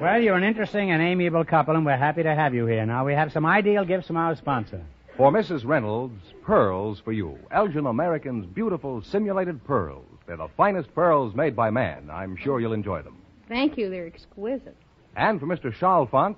well, 0.00 0.20
you're 0.20 0.36
an 0.36 0.44
interesting 0.44 0.90
and 0.90 1.02
amiable 1.02 1.44
couple, 1.44 1.74
and 1.76 1.84
we're 1.86 1.96
happy 1.96 2.22
to 2.22 2.34
have 2.34 2.54
you 2.54 2.66
here. 2.66 2.84
Now, 2.86 3.04
we 3.04 3.14
have 3.14 3.32
some 3.32 3.46
ideal 3.46 3.84
gifts 3.84 4.06
from 4.06 4.16
our 4.16 4.36
sponsor. 4.36 4.82
For 5.16 5.32
Mrs. 5.32 5.64
Reynolds, 5.64 6.20
pearls 6.42 7.00
for 7.00 7.12
you. 7.12 7.38
Elgin 7.50 7.86
American's 7.86 8.44
beautiful 8.46 9.02
simulated 9.02 9.64
pearls. 9.64 10.04
They're 10.26 10.36
the 10.36 10.48
finest 10.56 10.94
pearls 10.94 11.34
made 11.34 11.56
by 11.56 11.70
man. 11.70 12.10
I'm 12.10 12.36
sure 12.36 12.60
you'll 12.60 12.72
enjoy 12.74 13.02
them. 13.02 13.16
Thank 13.48 13.78
you. 13.78 13.88
They're 13.88 14.06
exquisite. 14.06 14.76
And 15.16 15.40
for 15.40 15.46
Mr. 15.46 15.72
Chalfont, 15.72 16.36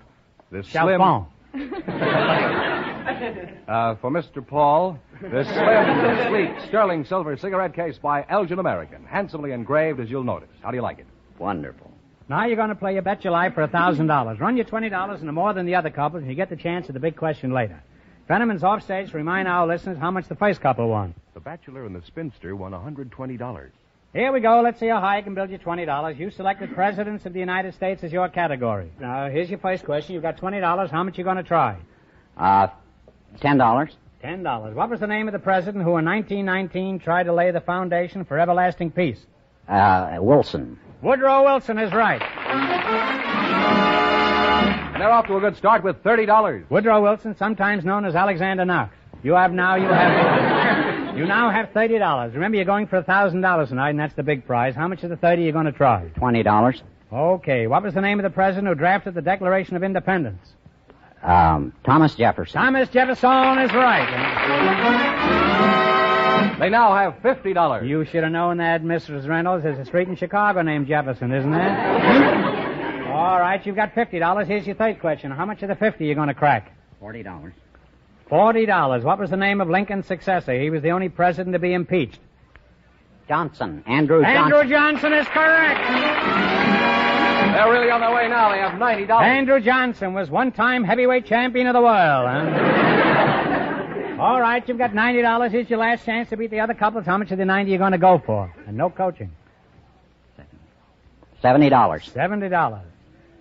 this 0.52 0.66
Chalfont. 0.68 1.26
slim... 1.52 1.64
Uh, 3.68 3.94
for 3.96 4.10
Mr. 4.10 4.44
Paul, 4.46 4.98
this 5.20 5.46
slim, 5.46 6.26
sleek, 6.30 6.68
sterling 6.68 7.04
silver 7.04 7.36
cigarette 7.36 7.74
case 7.74 7.98
by 7.98 8.24
Elgin 8.30 8.58
American, 8.58 9.04
handsomely 9.04 9.52
engraved 9.52 10.00
as 10.00 10.08
you'll 10.10 10.24
notice. 10.24 10.48
How 10.62 10.70
do 10.70 10.76
you 10.78 10.82
like 10.82 10.98
it? 11.00 11.06
Wonderful. 11.38 11.90
Now 12.30 12.46
you're 12.46 12.56
going 12.56 12.70
to 12.70 12.74
play 12.74 12.94
your 12.94 13.02
bet 13.02 13.24
your 13.24 13.34
life 13.34 13.52
for 13.52 13.60
a 13.62 13.68
thousand 13.68 14.06
dollars. 14.06 14.40
Run 14.40 14.56
your 14.56 14.64
twenty 14.64 14.88
dollars 14.88 15.20
into 15.20 15.32
more 15.32 15.52
than 15.52 15.66
the 15.66 15.74
other 15.74 15.90
couples, 15.90 16.22
and 16.22 16.30
you 16.30 16.34
get 16.36 16.48
the 16.48 16.56
chance 16.56 16.86
at 16.88 16.94
the 16.94 17.00
big 17.00 17.16
question 17.16 17.52
later. 17.52 17.82
Fenneman's 18.26 18.64
offstage 18.64 19.10
to 19.10 19.16
remind 19.18 19.48
our 19.48 19.66
listeners 19.66 19.98
how 19.98 20.10
much 20.10 20.28
the 20.28 20.34
first 20.36 20.62
couple 20.62 20.88
won. 20.88 21.14
The 21.34 21.40
Bachelor 21.40 21.84
and 21.84 21.94
the 21.94 22.02
Spinster 22.06 22.56
won 22.56 22.72
$120. 22.72 23.70
Here 24.14 24.32
we 24.32 24.40
go. 24.40 24.62
Let's 24.62 24.80
see 24.80 24.88
how 24.88 25.00
high 25.00 25.18
I 25.18 25.22
can 25.22 25.34
build 25.34 25.50
you 25.50 25.58
twenty 25.58 25.84
dollars. 25.84 26.18
You 26.18 26.30
selected 26.30 26.74
presidents 26.74 27.26
of 27.26 27.34
the 27.34 27.40
United 27.40 27.74
States 27.74 28.02
as 28.02 28.12
your 28.12 28.30
category. 28.30 28.90
Now 28.98 29.28
here's 29.28 29.50
your 29.50 29.58
first 29.58 29.84
question. 29.84 30.14
You've 30.14 30.22
got 30.22 30.38
twenty 30.38 30.60
dollars. 30.60 30.90
How 30.90 31.02
much 31.02 31.18
are 31.18 31.20
you 31.20 31.24
going 31.24 31.36
to 31.36 31.42
try? 31.42 31.76
Uh, 32.34 32.68
ten 33.40 33.58
dollars. 33.58 33.97
Ten 34.23 34.42
dollars. 34.42 34.75
What 34.75 34.90
was 34.90 35.00
the 35.00 35.06
name 35.06 35.28
of 35.28 35.32
the 35.32 35.38
president 35.38 35.85
who 35.85 35.97
in 35.99 36.04
1919 36.04 36.99
tried 36.99 37.25
to 37.25 37.32
lay 37.32 37.50
the 37.50 37.61
foundation 37.61 38.25
for 38.25 38.38
everlasting 38.38 38.90
peace? 38.90 39.18
Uh, 39.68 40.16
Wilson. 40.20 40.78
Woodrow 41.02 41.44
Wilson 41.44 41.78
is 41.78 41.92
right. 41.92 42.20
And 44.92 45.00
they're 45.00 45.11
off 45.12 45.26
to 45.28 45.37
a 45.37 45.40
good 45.40 45.56
start 45.56 45.85
with 45.85 46.02
$30. 46.02 46.68
Woodrow 46.70 47.00
Wilson, 47.00 47.37
sometimes 47.37 47.85
known 47.85 48.04
as 48.04 48.16
Alexander 48.16 48.64
Knox. 48.64 48.92
You 49.23 49.35
have 49.35 49.52
now, 49.52 49.76
you 49.76 49.87
have, 49.88 51.16
you 51.16 51.26
now 51.26 51.50
have 51.50 51.70
thirty 51.73 51.99
dollars. 51.99 52.32
Remember, 52.35 52.56
you're 52.56 52.64
going 52.64 52.87
for 52.87 52.97
a 52.99 53.02
thousand 53.02 53.40
dollars 53.40 53.68
tonight, 53.70 53.90
and 53.90 53.99
that's 53.99 54.14
the 54.14 54.23
big 54.23 54.47
prize. 54.47 54.76
How 54.76 54.87
much 54.87 55.02
of 55.02 55.11
the 55.11 55.16
thirty 55.16 55.42
are 55.42 55.47
you 55.47 55.52
going 55.52 55.66
to 55.66 55.73
try? 55.73 56.08
Twenty 56.16 56.42
dollars. 56.44 56.82
Okay. 57.12 57.66
What 57.66 57.82
was 57.82 57.94
the 57.94 58.00
name 58.00 58.20
of 58.20 58.23
the 58.23 58.30
president 58.30 58.68
who 58.68 58.75
drafted 58.76 59.14
the 59.14 59.23
Declaration 59.23 59.75
of 59.75 59.82
Independence? 59.82 60.52
Um, 61.22 61.72
Thomas 61.84 62.14
Jefferson. 62.14 62.60
Thomas 62.60 62.88
Jefferson 62.90 63.58
is 63.58 63.72
right. 63.72 64.08
They 66.60 66.68
now 66.70 66.94
have 66.94 67.14
$50. 67.22 67.88
You 67.88 68.04
should 68.04 68.22
have 68.25 68.32
known 68.32 68.56
that, 68.58 68.82
Mrs. 68.82 69.28
Reynolds. 69.28 69.62
There's 69.64 69.78
a 69.78 69.84
street 69.84 70.08
in 70.08 70.16
Chicago 70.16 70.62
named 70.62 70.87
Jefferson, 70.88 71.32
isn't 71.32 71.50
there? 71.50 73.08
All 73.12 73.38
right, 73.38 73.64
you've 73.66 73.75
got 73.76 73.94
fifty 73.94 74.18
dollars. 74.18 74.46
Here's 74.46 74.66
your 74.66 74.76
third 74.76 75.00
question. 75.00 75.30
How 75.32 75.44
much 75.44 75.62
of 75.62 75.68
the 75.68 75.75
fifty 75.75 76.04
are 76.04 76.08
you 76.08 76.14
going 76.14 76.28
to 76.28 76.34
crack? 76.34 76.72
Forty 77.00 77.22
dollars. 77.22 77.52
Forty 78.28 78.64
dollars. 78.66 79.02
What 79.02 79.18
was 79.18 79.30
the 79.30 79.37
name 79.37 79.60
of 79.60 79.68
Lincoln's 79.68 80.06
successor? 80.06 80.52
He 80.60 80.70
was 80.70 80.82
the 80.82 80.90
only 80.90 81.08
president 81.08 81.54
to 81.54 81.58
be 81.58 81.72
impeached. 81.72 82.20
Johnson. 83.26 83.82
Andrew 83.87 84.22
Johnson. 84.22 84.52
Andrew 84.52 84.70
Johnson 84.70 85.12
is 85.14 85.26
correct. 85.28 85.80
They're 87.52 87.71
really 87.71 87.90
on 87.90 88.00
their 88.00 88.12
way 88.14 88.28
now. 88.28 88.50
They 88.50 88.59
have 88.59 88.73
$90. 88.73 89.11
Andrew 89.23 89.61
Johnson 89.61 90.14
was 90.14 90.30
one-time 90.30 90.85
heavyweight 90.85 91.26
champion 91.26 91.66
of 91.66 91.75
the 91.75 91.80
world. 91.80 92.26
Huh? 92.28 94.16
All 94.21 94.40
right, 94.40 94.66
you've 94.68 94.78
got 94.78 94.95
ninety 94.95 95.23
dollars. 95.23 95.52
Here's 95.52 95.71
your 95.71 95.78
last 95.78 96.04
chance 96.04 96.28
to 96.30 96.37
beat 96.37 96.50
the 96.50 96.59
other 96.59 96.75
couples. 96.75 97.07
How 97.07 97.16
much 97.18 97.30
of 97.30 97.38
the 97.38 97.45
ninety 97.45 97.71
are 97.71 97.75
you 97.75 97.78
going 97.78 97.92
to 97.92 97.99
go 97.99 98.18
for? 98.25 98.52
And 98.66 98.76
no 98.76 98.90
coaching. 98.90 99.30
Seventy 101.40 101.68
dollars. 101.68 102.11
Seventy 102.12 102.49
dollars. 102.49 102.83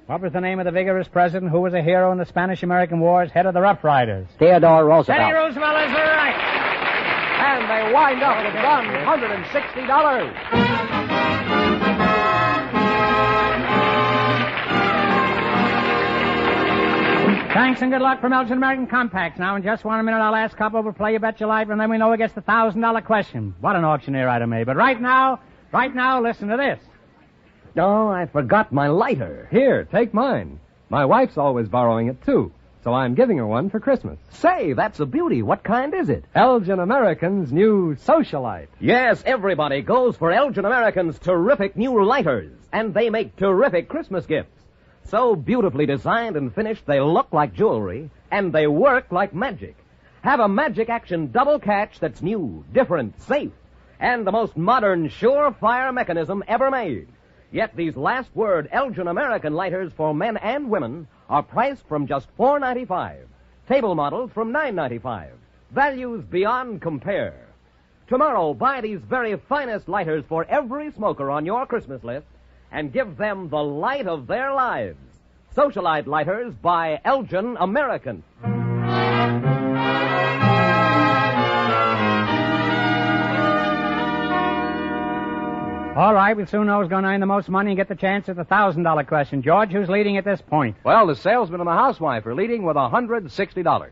What 0.06 0.22
was 0.22 0.34
the 0.34 0.40
name 0.40 0.60
of 0.60 0.66
the 0.66 0.72
vigorous 0.72 1.08
president 1.08 1.50
who 1.52 1.62
was 1.62 1.74
a 1.74 1.82
hero 1.82 2.12
in 2.12 2.20
the 2.20 2.26
Spanish-American 2.26 3.00
Wars, 3.00 3.32
head 3.32 3.48
of 3.48 3.56
the 3.56 3.62
Rough 3.62 3.84
Riders? 3.84 4.28
Theodore 4.38 4.86
Roosevelt. 4.86 5.18
Teddy 5.20 5.34
Roosevelt 5.34 5.78
is 5.82 5.92
right. 5.92 6.36
And 7.42 7.68
they 7.70 7.92
wind 7.92 8.22
up 8.22 8.38
with 8.38 8.54
$160. 8.54 10.97
Thanks 17.58 17.82
and 17.82 17.92
good 17.92 18.04
luck 18.04 18.22
from 18.22 18.34
Elgin 18.34 18.58
American 18.58 18.86
Compacts. 18.86 19.40
Now, 19.40 19.56
in 19.56 19.64
just 19.64 19.84
one 19.84 20.06
minute, 20.06 20.20
our 20.20 20.32
last 20.32 20.56
couple 20.56 20.84
will 20.84 20.94
play 20.94 21.14
You 21.14 21.20
Bet 21.20 21.40
Your 21.40 21.50
Life, 21.50 21.70
and 21.70 21.82
then 21.82 21.90
we 21.90 21.98
know 21.98 22.12
who 22.12 22.16
gets 22.16 22.34
the 22.34 22.42
thousand 22.42 22.82
dollar 22.82 23.02
question. 23.02 23.56
What 23.62 23.76
an 23.76 23.84
auctioneer 23.84 24.30
item, 24.30 24.54
eh? 24.54 24.64
But 24.64 24.76
right 24.76 25.02
now, 25.02 25.40
right 25.72 25.92
now, 25.92 26.22
listen 26.22 26.50
to 26.50 26.58
this. 26.58 26.80
Oh, 27.76 28.10
I 28.10 28.28
forgot 28.28 28.72
my 28.72 28.90
lighter. 28.90 29.48
Here, 29.50 29.86
take 29.86 30.14
mine. 30.14 30.60
My 30.92 31.06
wife's 31.06 31.36
always 31.36 31.68
borrowing 31.68 32.10
it, 32.10 32.24
too. 32.24 32.52
So 32.84 32.94
I'm 32.94 33.16
giving 33.16 33.40
her 33.40 33.48
one 33.48 33.72
for 33.72 33.80
Christmas. 33.80 34.20
Say, 34.30 34.74
that's 34.74 35.00
a 35.00 35.08
beauty. 35.08 35.42
What 35.42 35.64
kind 35.64 35.96
is 35.96 36.10
it? 36.10 36.26
Elgin 36.36 36.80
American's 36.80 37.52
new 37.52 37.96
Socialite. 37.96 38.68
Yes, 38.80 39.24
everybody 39.26 39.82
goes 39.82 40.16
for 40.16 40.32
Elgin 40.32 40.66
American's 40.66 41.18
terrific 41.18 41.76
new 41.76 42.06
lighters, 42.06 42.56
and 42.72 42.94
they 42.94 43.10
make 43.10 43.36
terrific 43.36 43.90
Christmas 43.90 44.28
gifts. 44.28 44.52
So 45.10 45.38
beautifully 45.38 45.86
designed 45.86 46.36
and 46.36 46.54
finished, 46.54 46.86
they 46.86 47.00
look 47.00 47.32
like 47.32 47.54
jewelry, 47.54 48.10
and 48.30 48.52
they 48.52 48.68
work 48.68 49.10
like 49.10 49.34
magic. 49.34 49.78
Have 50.22 50.42
a 50.42 50.50
magic 50.50 50.90
action 50.90 51.32
double 51.32 51.60
catch 51.60 52.00
that's 52.00 52.22
new, 52.22 52.66
different, 52.74 53.22
safe, 53.22 53.54
and 54.02 54.28
the 54.28 54.34
most 54.34 54.58
modern 54.58 55.08
surefire 55.08 55.94
mechanism 55.94 56.44
ever 56.46 56.70
made. 56.70 57.08
Yet 57.54 57.74
these 57.78 57.96
last 57.96 58.30
word 58.36 58.68
Elgin 58.70 59.08
American 59.08 59.54
lighters 59.54 59.94
for 59.96 60.14
men 60.14 60.36
and 60.36 60.70
women 60.70 61.08
are 61.30 61.42
priced 61.42 61.88
from 61.88 62.06
just 62.08 62.28
four 62.36 62.60
ninety 62.60 62.84
five. 62.84 63.26
Table 63.70 63.96
models 63.96 64.32
from 64.34 64.52
nine 64.52 64.76
ninety 64.76 65.00
five. 65.00 65.32
Values 65.72 66.26
beyond 66.26 66.82
compare. 66.82 67.48
Tomorrow, 68.10 68.54
buy 68.54 68.82
these 68.82 69.00
very 69.00 69.38
finest 69.48 69.88
lighters 69.88 70.26
for 70.28 70.44
every 70.50 70.92
smoker 70.92 71.32
on 71.32 71.46
your 71.46 71.66
Christmas 71.66 72.04
list 72.04 72.28
and 72.72 72.94
give 72.94 73.18
them 73.18 73.50
the 73.50 73.64
light 73.64 74.08
of 74.08 74.28
their 74.28 74.54
lives. 74.54 74.98
Socialite 75.56 76.08
lighters 76.08 76.54
by 76.54 77.02
Elgin 77.04 77.58
American. 77.60 78.24
All 85.98 86.14
right, 86.14 86.38
we'll 86.38 86.46
soon 86.46 86.68
know 86.68 86.80
who's 86.80 86.90
going 86.90 87.06
to 87.06 87.10
earn 87.10 87.22
the 87.22 87.26
most 87.26 87.50
money 87.50 87.72
and 87.72 87.78
get 87.78 87.88
the 87.88 87.96
chance 87.96 88.30
at 88.30 88.36
the 88.36 88.44
thousand 88.44 88.84
dollar 88.84 89.04
question. 89.04 89.42
George, 89.42 89.72
who's 89.72 89.90
leading 89.90 90.18
at 90.18 90.24
this 90.24 90.40
point? 90.40 90.78
Well, 90.84 91.08
the 91.08 91.16
salesman 91.16 91.60
and 91.60 91.68
the 91.68 91.74
housewife 91.74 92.24
are 92.28 92.36
leading 92.36 92.62
with 92.62 92.78
a 92.78 92.88
$160. 92.88 93.90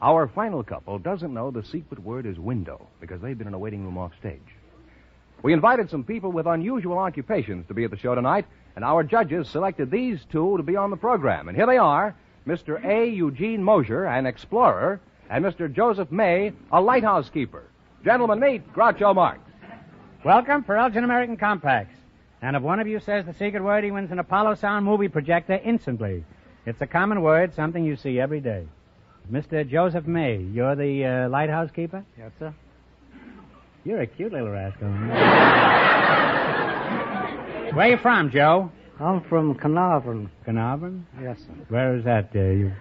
Our 0.00 0.28
final 0.28 0.62
couple 0.64 0.98
doesn't 0.98 1.34
know 1.34 1.50
the 1.50 1.62
secret 1.62 1.98
word 2.02 2.24
is 2.24 2.38
window 2.38 2.86
because 3.02 3.20
they've 3.20 3.36
been 3.36 3.48
in 3.48 3.52
a 3.52 3.58
waiting 3.58 3.84
room 3.84 3.98
off 3.98 4.12
stage. 4.18 4.40
We 5.42 5.54
invited 5.54 5.88
some 5.88 6.04
people 6.04 6.32
with 6.32 6.46
unusual 6.46 6.98
occupations 6.98 7.66
to 7.68 7.74
be 7.74 7.84
at 7.84 7.90
the 7.90 7.96
show 7.96 8.14
tonight, 8.14 8.44
and 8.76 8.84
our 8.84 9.02
judges 9.02 9.48
selected 9.48 9.90
these 9.90 10.20
two 10.30 10.56
to 10.58 10.62
be 10.62 10.76
on 10.76 10.90
the 10.90 10.96
program. 10.98 11.48
And 11.48 11.56
here 11.56 11.66
they 11.66 11.78
are 11.78 12.14
Mr. 12.46 12.84
A. 12.84 13.08
Eugene 13.08 13.62
Mosier, 13.62 14.04
an 14.04 14.26
explorer, 14.26 15.00
and 15.30 15.42
Mr. 15.42 15.72
Joseph 15.72 16.12
May, 16.12 16.52
a 16.70 16.80
lighthouse 16.80 17.30
keeper. 17.30 17.64
Gentlemen, 18.04 18.38
meet 18.38 18.72
Groucho 18.74 19.14
Marx. 19.14 19.40
Welcome 20.24 20.62
for 20.62 20.76
Elgin 20.76 21.04
American 21.04 21.38
Compacts. 21.38 21.94
And 22.42 22.54
if 22.54 22.62
one 22.62 22.80
of 22.80 22.86
you 22.86 23.00
says 23.00 23.24
the 23.24 23.34
secret 23.34 23.62
word, 23.62 23.84
he 23.84 23.90
wins 23.90 24.10
an 24.10 24.18
Apollo 24.18 24.56
Sound 24.56 24.84
movie 24.84 25.08
projector 25.08 25.58
instantly. 25.64 26.24
It's 26.66 26.80
a 26.82 26.86
common 26.86 27.22
word, 27.22 27.54
something 27.54 27.82
you 27.82 27.96
see 27.96 28.20
every 28.20 28.40
day. 28.40 28.66
Mr. 29.32 29.66
Joseph 29.66 30.06
May, 30.06 30.36
you're 30.36 30.74
the 30.74 31.04
uh, 31.04 31.28
lighthouse 31.30 31.70
keeper? 31.70 32.04
Yes, 32.18 32.32
sir. 32.38 32.52
You're 33.84 34.02
a 34.02 34.06
cute 34.06 34.32
little 34.32 34.50
rascal. 34.50 34.88
Where 37.74 37.90
you 37.90 37.96
from, 37.98 38.30
Joe? 38.30 38.70
I'm 38.98 39.22
from 39.22 39.54
Carnarvon. 39.54 40.28
Carnarvon? 40.44 41.06
Yes, 41.22 41.38
sir. 41.38 41.52
Where 41.68 41.96
is 41.96 42.04
that? 42.04 42.30
Uh, 42.34 42.38
you 42.40 42.72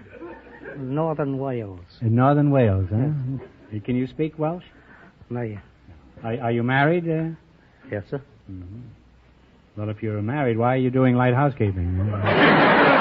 Northern 0.77 1.37
Wales. 1.37 1.79
in 2.01 2.15
northern 2.15 2.51
Wales, 2.51 2.87
huh? 2.91 3.79
Can 3.85 3.95
you 3.95 4.07
speak 4.07 4.37
Welsh? 4.37 4.63
No, 5.29 5.57
Are, 6.23 6.39
are 6.41 6.51
you 6.51 6.63
married? 6.63 7.07
Uh? 7.09 7.29
yes, 7.91 8.03
sir. 8.09 8.21
Well, 9.77 9.89
if 9.89 10.01
you're 10.03 10.21
married, 10.21 10.57
why 10.57 10.73
are 10.73 10.77
you 10.77 10.89
doing 10.89 11.15
light 11.15 11.33
housekeeping? 11.33 11.97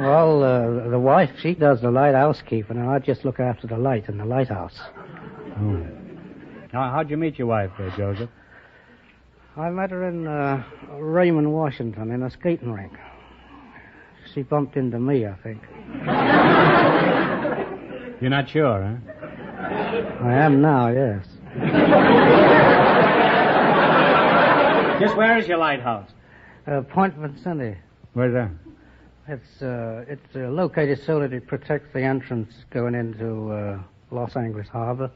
Well, 0.00 0.42
uh, 0.42 0.88
the 0.88 0.98
wife, 0.98 1.30
she 1.40 1.54
does 1.54 1.82
the 1.82 1.90
lighthouse 1.90 2.40
keeping, 2.48 2.78
and 2.78 2.88
I 2.88 2.98
just 3.00 3.22
look 3.24 3.38
after 3.38 3.66
the 3.66 3.76
light 3.76 4.08
in 4.08 4.16
the 4.16 4.24
lighthouse. 4.24 4.78
oh. 5.58 5.86
Now, 6.72 6.90
how'd 6.90 7.10
you 7.10 7.18
meet 7.18 7.38
your 7.38 7.48
wife, 7.48 7.70
uh, 7.78 7.94
Joseph? 7.96 8.30
I 9.56 9.68
met 9.70 9.90
her 9.90 10.08
in 10.08 10.26
uh, 10.26 10.62
Raymond, 10.98 11.52
Washington, 11.52 12.10
in 12.12 12.22
a 12.22 12.30
skating 12.30 12.72
rink. 12.72 12.92
She 14.32 14.42
bumped 14.42 14.76
into 14.76 14.98
me, 14.98 15.26
I 15.26 15.34
think. 15.42 15.60
You're 18.22 18.30
not 18.30 18.48
sure, 18.48 18.82
huh? 18.82 18.96
I 20.24 20.32
am 20.32 20.62
now, 20.62 20.88
yes. 20.88 21.26
Just 25.00 25.16
where 25.16 25.36
is 25.38 25.46
your 25.48 25.58
lighthouse? 25.58 26.08
Uh, 26.66 26.80
Point 26.82 27.14
Vicente. 27.16 27.76
Where's 28.14 28.32
that? 28.34 28.50
It's 29.30 29.62
uh, 29.62 30.04
it's 30.08 30.34
uh, 30.34 30.40
located 30.48 31.00
so 31.06 31.20
that 31.20 31.32
it 31.32 31.46
protects 31.46 31.92
the 31.92 32.02
entrance 32.02 32.52
going 32.70 32.96
into 32.96 33.52
uh, 33.52 33.78
Los 34.10 34.34
Angeles 34.34 34.66
Harbor. 34.66 35.08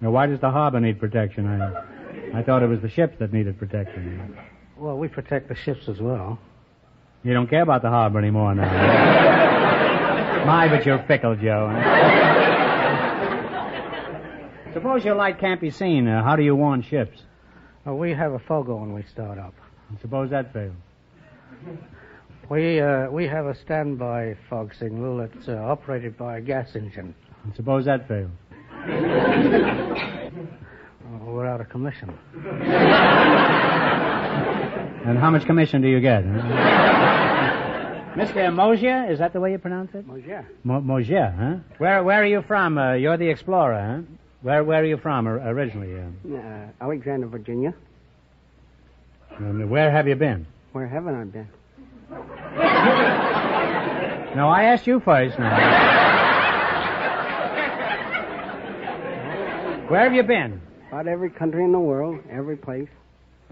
Now, 0.00 0.10
why 0.10 0.26
does 0.26 0.40
the 0.40 0.50
harbor 0.50 0.80
need 0.80 0.98
protection? 0.98 1.46
I, 1.46 2.40
I 2.40 2.42
thought 2.42 2.64
it 2.64 2.66
was 2.66 2.80
the 2.80 2.88
ships 2.88 3.16
that 3.20 3.32
needed 3.32 3.56
protection. 3.56 4.36
Well, 4.76 4.98
we 4.98 5.06
protect 5.06 5.48
the 5.48 5.54
ships 5.54 5.88
as 5.88 6.00
well. 6.00 6.40
You 7.22 7.32
don't 7.32 7.48
care 7.48 7.62
about 7.62 7.82
the 7.82 7.90
harbor 7.90 8.18
anymore 8.18 8.56
now. 8.56 8.64
My, 10.46 10.66
but 10.66 10.84
you're 10.84 11.04
fickle, 11.06 11.36
Joe. 11.36 11.70
Suppose 14.72 15.04
your 15.04 15.14
light 15.14 15.38
can't 15.38 15.60
be 15.60 15.70
seen. 15.70 16.08
Uh, 16.08 16.24
how 16.24 16.34
do 16.34 16.42
you 16.42 16.56
warn 16.56 16.82
ships? 16.82 17.22
Uh, 17.86 17.94
we 17.94 18.14
have 18.14 18.32
a 18.32 18.40
fogo 18.40 18.74
when 18.78 18.92
we 18.92 19.04
start 19.04 19.38
up. 19.38 19.54
Suppose 20.00 20.30
that 20.30 20.52
fails. 20.52 20.74
We 22.50 22.80
uh, 22.80 23.10
we 23.10 23.26
have 23.26 23.46
a 23.46 23.54
standby 23.54 24.36
fog 24.50 24.74
signal 24.78 25.16
that's 25.18 25.48
uh, 25.48 25.52
operated 25.54 26.16
by 26.16 26.38
a 26.38 26.40
gas 26.40 26.74
engine. 26.76 27.14
Suppose 27.56 27.84
that 27.86 28.06
fails. 28.08 28.30
Uh, 31.04 31.18
we're 31.26 31.46
out 31.46 31.60
of 31.60 31.68
commission. 31.68 32.08
And 35.06 35.18
how 35.18 35.30
much 35.30 35.44
commission 35.44 35.82
do 35.82 35.88
you 35.88 36.00
get? 36.00 36.24
Huh? 36.24 36.30
Mr. 38.16 38.50
Mosier, 38.54 39.04
is 39.10 39.18
that 39.18 39.34
the 39.34 39.40
way 39.40 39.52
you 39.52 39.58
pronounce 39.58 39.94
it? 39.94 40.04
Yeah. 40.26 40.42
Mo- 40.64 40.80
Mosier, 40.80 41.30
huh? 41.38 41.56
Where 41.76 42.02
Where 42.02 42.22
are 42.22 42.26
you 42.26 42.40
from? 42.48 42.78
Uh, 42.78 42.94
you're 42.94 43.18
the 43.18 43.28
explorer, 43.28 43.74
huh? 43.78 44.02
Where 44.40 44.64
Where 44.64 44.80
are 44.80 44.86
you 44.86 44.96
from 44.96 45.28
or- 45.28 45.40
originally? 45.46 45.92
Uh, 46.00 46.06
Uh, 46.36 46.66
Alexandria, 46.80 47.28
Virginia. 47.28 47.74
and 49.38 49.68
where 49.70 49.90
have 49.90 50.08
you 50.08 50.16
been? 50.16 50.46
Where 50.72 50.86
haven't 50.88 51.14
I 51.14 51.24
been? 51.24 51.48
No, 54.36 54.48
I 54.48 54.64
asked 54.64 54.86
you 54.86 55.00
first. 55.00 55.38
Now. 55.38 55.94
Where 59.88 60.02
have 60.02 60.12
you 60.14 60.22
been? 60.22 60.60
About 60.88 61.06
every 61.06 61.30
country 61.30 61.62
in 61.62 61.72
the 61.72 61.78
world, 61.78 62.18
every 62.30 62.56
place. 62.56 62.88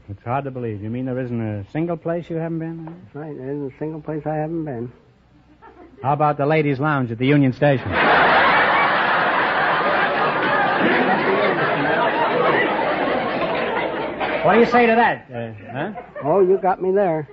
It's 0.09 0.23
hard 0.25 0.45
to 0.45 0.51
believe. 0.51 0.83
You 0.83 0.91
mean 0.91 1.05
there 1.07 1.21
isn't 1.21 1.41
a 1.41 1.65
single 1.71 1.97
place 1.97 2.29
you 2.29 2.37
haven't 2.37 2.59
been? 2.59 2.85
That's 2.87 3.15
right. 3.15 3.37
There 3.37 3.51
isn't 3.51 3.75
a 3.75 3.79
single 3.79 4.01
place 4.01 4.27
I 4.27 4.35
haven't 4.35 4.65
been. 4.65 4.93
How 6.03 6.15
about 6.15 6.37
the 6.37 6.47
ladies' 6.47 6.81
lounge 6.81 7.12
at 7.12 7.19
the 7.19 7.27
Union 7.27 7.53
Station? 7.53 7.88
what 14.45 14.55
do 14.55 14.61
you 14.61 14.67
say 14.67 14.87
to 14.87 14.97
that? 14.97 15.31
Uh, 15.33 15.53
huh? 15.71 15.93
Oh, 16.25 16.41
you 16.41 16.59
got 16.59 16.83
me 16.83 16.91
there. 16.91 17.29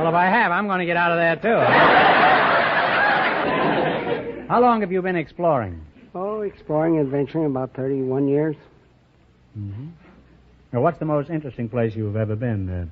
Well, 0.00 0.08
if 0.08 0.14
I 0.14 0.24
have, 0.30 0.50
I'm 0.50 0.66
going 0.66 0.78
to 0.78 0.86
get 0.86 0.96
out 0.96 1.12
of 1.12 1.18
there 1.18 1.36
too. 1.36 1.60
How 4.48 4.58
long 4.62 4.80
have 4.80 4.90
you 4.90 5.02
been 5.02 5.14
exploring? 5.16 5.84
Oh, 6.14 6.40
exploring, 6.40 6.98
adventuring, 6.98 7.44
about 7.44 7.74
31 7.74 8.26
years. 8.26 8.56
Now, 10.72 10.80
what's 10.80 10.98
the 10.98 11.04
most 11.04 11.28
interesting 11.28 11.68
place 11.68 11.94
you've 11.94 12.16
ever 12.16 12.34
been? 12.34 12.68
Uh, 12.70 12.86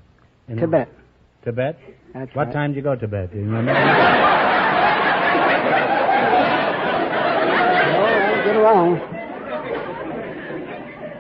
in 0.53 0.59
Tibet. 0.59 0.89
Tibet? 1.45 1.79
That's 2.13 2.35
What 2.35 2.49
right. 2.49 2.53
time 2.53 2.71
did 2.73 2.77
you 2.77 2.83
go 2.83 2.95
to 2.95 3.01
Tibet? 3.01 3.33
Do 3.33 3.39
you 3.39 3.45
remember? 3.45 3.73
Oh, 8.01 8.43
get 8.45 8.57
along. 8.57 8.99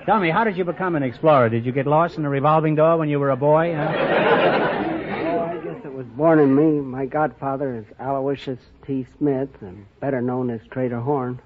Tell 0.07 0.20
me, 0.20 0.31
how 0.31 0.44
did 0.44 0.57
you 0.57 0.64
become 0.64 0.96
an 0.96 1.03
explorer? 1.03 1.48
Did 1.48 1.64
you 1.66 1.72
get 1.72 1.87
lost 1.87 2.16
in 2.18 2.24
a 2.24 2.29
revolving 2.31 2.74
door 2.74 2.96
when 2.98 3.09
you 3.09 3.18
were 3.18 3.31
a 3.31 3.37
boy? 3.37 3.74
Huh? 3.74 3.88
Oh, 3.90 5.40
I 5.40 5.57
guess 5.62 5.85
it 5.85 5.92
was 5.92 6.07
born 6.18 6.40
in 6.40 6.54
me. 6.54 6.81
My 6.81 7.07
godfather 7.07 7.76
is 7.76 7.85
Aloysius 7.98 8.59
T. 8.87 9.07
Smith, 9.16 9.48
and 9.62 9.87
better 10.00 10.20
known 10.20 10.50
as 10.50 10.61
Trader 10.70 11.00
Horn. 11.00 11.40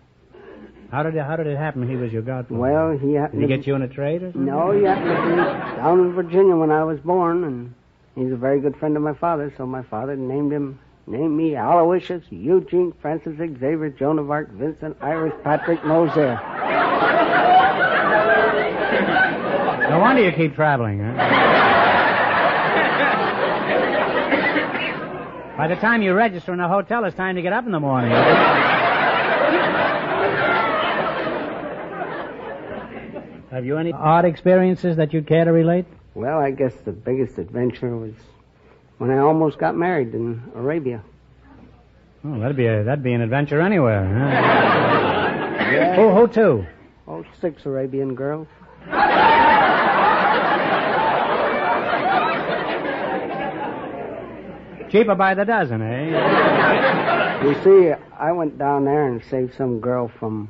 How 0.90 1.02
did 1.02 1.14
it, 1.14 1.22
how 1.22 1.36
did 1.36 1.46
it 1.46 1.56
happen 1.56 1.88
he 1.88 1.96
was 1.96 2.12
your 2.12 2.22
godfather? 2.22 2.60
Well, 2.60 2.98
he 2.98 3.12
did 3.12 3.40
he 3.40 3.46
get 3.46 3.66
you 3.66 3.74
in 3.74 3.82
a 3.82 3.88
trade 3.88 4.22
or 4.22 4.32
something? 4.32 4.46
No, 4.46 4.72
he 4.72 4.82
happened 4.84 5.08
to 5.08 5.22
be 5.22 5.76
down 5.76 6.00
in 6.00 6.12
Virginia 6.12 6.56
when 6.56 6.70
I 6.70 6.84
was 6.84 6.98
born, 7.00 7.44
and 7.44 7.74
He's 8.14 8.32
a 8.32 8.36
very 8.36 8.60
good 8.60 8.76
friend 8.76 8.96
of 8.96 9.02
my 9.02 9.14
father, 9.14 9.52
so 9.56 9.64
my 9.64 9.82
father 9.84 10.16
named 10.16 10.52
him, 10.52 10.78
named 11.06 11.34
me 11.34 11.56
Aloysius, 11.56 12.22
Eugene, 12.28 12.92
Francis 13.00 13.38
Xavier, 13.38 13.88
Joan 13.88 14.18
of 14.18 14.30
Arc, 14.30 14.50
Vincent, 14.50 14.98
Irish, 15.00 15.32
Patrick, 15.42 15.82
Mosier. 15.84 16.38
No 19.88 19.98
wonder 19.98 20.22
you 20.22 20.32
keep 20.32 20.54
traveling, 20.54 21.00
huh? 21.00 21.51
By 25.62 25.68
the 25.68 25.76
time 25.76 26.02
you 26.02 26.12
register 26.12 26.52
in 26.52 26.58
a 26.58 26.66
hotel, 26.66 27.04
it's 27.04 27.16
time 27.16 27.36
to 27.36 27.42
get 27.42 27.52
up 27.52 27.66
in 27.66 27.70
the 27.70 27.78
morning. 27.78 28.10
Have 33.52 33.64
you 33.64 33.76
any 33.76 33.92
odd 33.92 34.24
experiences 34.24 34.96
that 34.96 35.12
you'd 35.12 35.28
care 35.28 35.44
to 35.44 35.52
relate? 35.52 35.84
Well, 36.14 36.40
I 36.40 36.50
guess 36.50 36.74
the 36.84 36.90
biggest 36.90 37.38
adventure 37.38 37.96
was 37.96 38.14
when 38.98 39.12
I 39.12 39.18
almost 39.18 39.56
got 39.58 39.76
married 39.76 40.12
in 40.14 40.42
Arabia. 40.56 41.00
Oh, 42.24 42.40
that'd 42.40 42.56
be 42.56 42.66
a, 42.66 42.82
that'd 42.82 43.04
be 43.04 43.12
an 43.12 43.20
adventure 43.20 43.60
anywhere. 43.60 44.04
Huh? 44.04 45.94
Who, 45.94 46.10
who 46.12 46.26
to? 46.26 46.66
Oh, 47.06 47.24
six 47.40 47.64
Arabian 47.66 48.16
girls. 48.16 48.48
Cheaper 54.92 55.14
by 55.14 55.32
the 55.32 55.46
dozen, 55.46 55.80
eh? 55.80 57.40
You 57.42 57.54
see, 57.64 57.92
I 58.20 58.30
went 58.30 58.56
down 58.58 58.84
there 58.84 59.08
and 59.08 59.20
saved 59.24 59.54
some 59.56 59.80
girl 59.80 60.06
from 60.20 60.48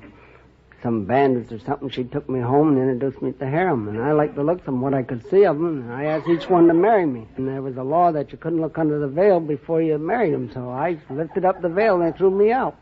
some 0.82 1.04
bandits 1.06 1.50
or 1.52 1.58
something. 1.60 1.88
She 1.88 2.04
took 2.04 2.28
me 2.28 2.40
home 2.40 2.76
and 2.76 2.90
introduced 2.90 3.22
me 3.22 3.32
to 3.32 3.46
harem, 3.46 3.88
and 3.88 4.02
I 4.02 4.12
liked 4.12 4.34
the 4.34 4.42
looks 4.42 4.66
of 4.66 4.74
what 4.74 4.92
I 4.92 5.04
could 5.04 5.22
see 5.30 5.44
of 5.44 5.56
them. 5.56 5.82
And 5.82 5.92
I 5.92 6.04
asked 6.04 6.28
each 6.28 6.50
one 6.50 6.66
to 6.66 6.74
marry 6.74 7.06
me, 7.06 7.26
and 7.36 7.48
there 7.48 7.62
was 7.62 7.76
a 7.76 7.82
law 7.82 8.12
that 8.12 8.30
you 8.32 8.36
couldn't 8.36 8.60
look 8.60 8.76
under 8.76 8.98
the 8.98 9.06
veil 9.06 9.40
before 9.40 9.80
you 9.80 9.96
married 9.96 10.34
them. 10.34 10.50
So 10.52 10.68
I 10.68 10.98
lifted 11.08 11.44
up 11.46 11.62
the 11.62 11.70
veil 11.70 12.02
and 12.02 12.12
they 12.12 12.18
threw 12.18 12.30
me 12.30 12.50
out. 12.52 12.76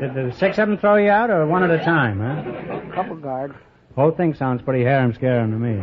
Did 0.00 0.14
the 0.14 0.32
six 0.38 0.56
of 0.56 0.68
them 0.68 0.78
throw 0.78 0.96
you 0.96 1.10
out, 1.10 1.28
or 1.28 1.46
one 1.46 1.62
at 1.62 1.70
a 1.70 1.84
time, 1.84 2.20
huh? 2.20 2.94
Couple 2.94 3.16
guards. 3.16 3.54
Whole 4.00 4.12
thing 4.12 4.32
sounds 4.32 4.62
pretty 4.62 4.82
harem 4.82 5.12
scaring 5.12 5.50
to 5.50 5.58
me. 5.58 5.76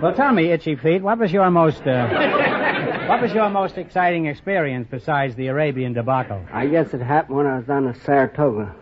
well, 0.00 0.14
tell 0.14 0.30
me, 0.30 0.52
Itchy 0.52 0.76
Feet, 0.76 1.02
what 1.02 1.18
was 1.18 1.32
your 1.32 1.50
most, 1.50 1.82
uh, 1.84 3.08
what 3.08 3.20
was 3.20 3.32
your 3.32 3.50
most 3.50 3.76
exciting 3.76 4.26
experience 4.26 4.86
besides 4.88 5.34
the 5.34 5.48
Arabian 5.48 5.94
debacle? 5.94 6.40
I 6.52 6.68
guess 6.68 6.94
it 6.94 7.00
happened 7.00 7.38
when 7.38 7.46
I 7.48 7.58
was 7.58 7.68
on 7.68 7.86
the 7.86 7.94
Saratoga. 8.04 8.72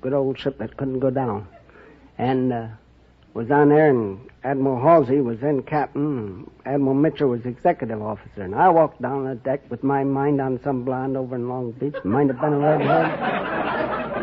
Good 0.00 0.14
old 0.14 0.38
ship 0.38 0.56
that 0.56 0.78
couldn't 0.78 1.00
go 1.00 1.10
down. 1.10 1.46
And, 2.16 2.54
uh, 2.54 2.68
was 3.34 3.50
on 3.50 3.68
there 3.68 3.90
and 3.90 4.18
Admiral 4.42 4.80
Halsey 4.80 5.20
was 5.20 5.38
then 5.40 5.62
captain 5.62 6.50
Admiral 6.64 6.94
Mitchell 6.94 7.28
was 7.28 7.44
executive 7.44 8.00
officer. 8.00 8.40
And 8.40 8.54
I 8.54 8.70
walked 8.70 9.02
down 9.02 9.26
the 9.26 9.34
deck 9.34 9.60
with 9.68 9.84
my 9.84 10.04
mind 10.04 10.40
on 10.40 10.58
some 10.64 10.84
blonde 10.84 11.18
over 11.18 11.36
in 11.36 11.50
Long 11.50 11.72
Beach. 11.72 11.96
Might 12.02 12.28
have 12.28 12.40
been 12.40 12.54
a 12.54 12.58
redhead. 12.58 14.15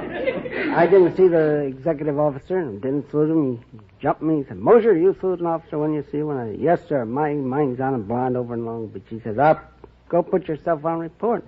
I 0.75 0.87
didn't 0.87 1.15
see 1.15 1.27
the 1.27 1.61
executive 1.65 2.19
officer 2.19 2.57
and 2.57 2.81
didn't 2.81 3.09
salute 3.09 3.31
him. 3.31 3.57
He 3.71 3.79
jumped 4.01 4.21
me. 4.21 4.37
He 4.37 4.43
said, 4.47 4.57
Mosher, 4.57 4.95
you 4.95 5.15
salute 5.19 5.39
an 5.39 5.45
officer 5.45 5.77
when 5.77 5.93
you 5.93 6.05
see 6.11 6.21
one? 6.21 6.37
I 6.37 6.51
said, 6.51 6.59
yes, 6.59 6.81
sir. 6.87 7.05
My 7.05 7.33
mind's 7.33 7.79
on 7.79 7.93
a 7.93 7.99
blonde 7.99 8.35
over 8.35 8.53
in 8.53 8.65
Long 8.65 8.87
Beach. 8.87 9.03
He 9.09 9.21
says, 9.21 9.37
up, 9.37 9.71
go 10.09 10.21
put 10.21 10.47
yourself 10.47 10.83
on 10.83 10.99
report. 10.99 11.45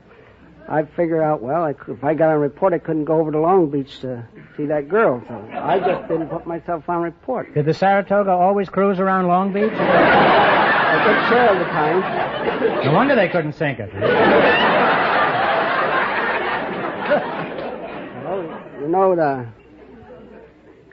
I 0.67 0.83
figure 0.83 1.21
out, 1.21 1.43
well, 1.43 1.63
I 1.63 1.71
if 1.71 2.03
I 2.03 2.15
got 2.15 2.29
on 2.29 2.39
report, 2.39 2.73
I 2.73 2.79
couldn't 2.79 3.05
go 3.05 3.19
over 3.19 3.31
to 3.31 3.39
Long 3.39 3.69
Beach 3.69 3.99
to 3.99 4.27
see 4.57 4.65
that 4.65 4.89
girl. 4.89 5.23
So 5.27 5.49
I 5.53 5.77
just 5.79 6.07
didn't 6.07 6.29
put 6.29 6.47
myself 6.47 6.89
on 6.89 7.03
report. 7.03 7.53
Did 7.53 7.65
the 7.65 7.73
Saratoga 7.73 8.31
always 8.31 8.67
cruise 8.69 8.99
around 8.99 9.27
Long 9.27 9.53
Beach? 9.53 9.71
I 9.71 11.03
good 11.05 11.29
share 11.29 11.53
of 11.53 11.59
the 11.59 11.65
time. 11.65 12.85
No 12.85 12.93
wonder 12.93 13.15
they 13.15 13.29
couldn't 13.29 13.53
sink 13.53 13.79
it. 13.79 13.91
Well, 18.25 18.41
you 18.85 18.91
know, 18.91 19.15
the 19.15 19.45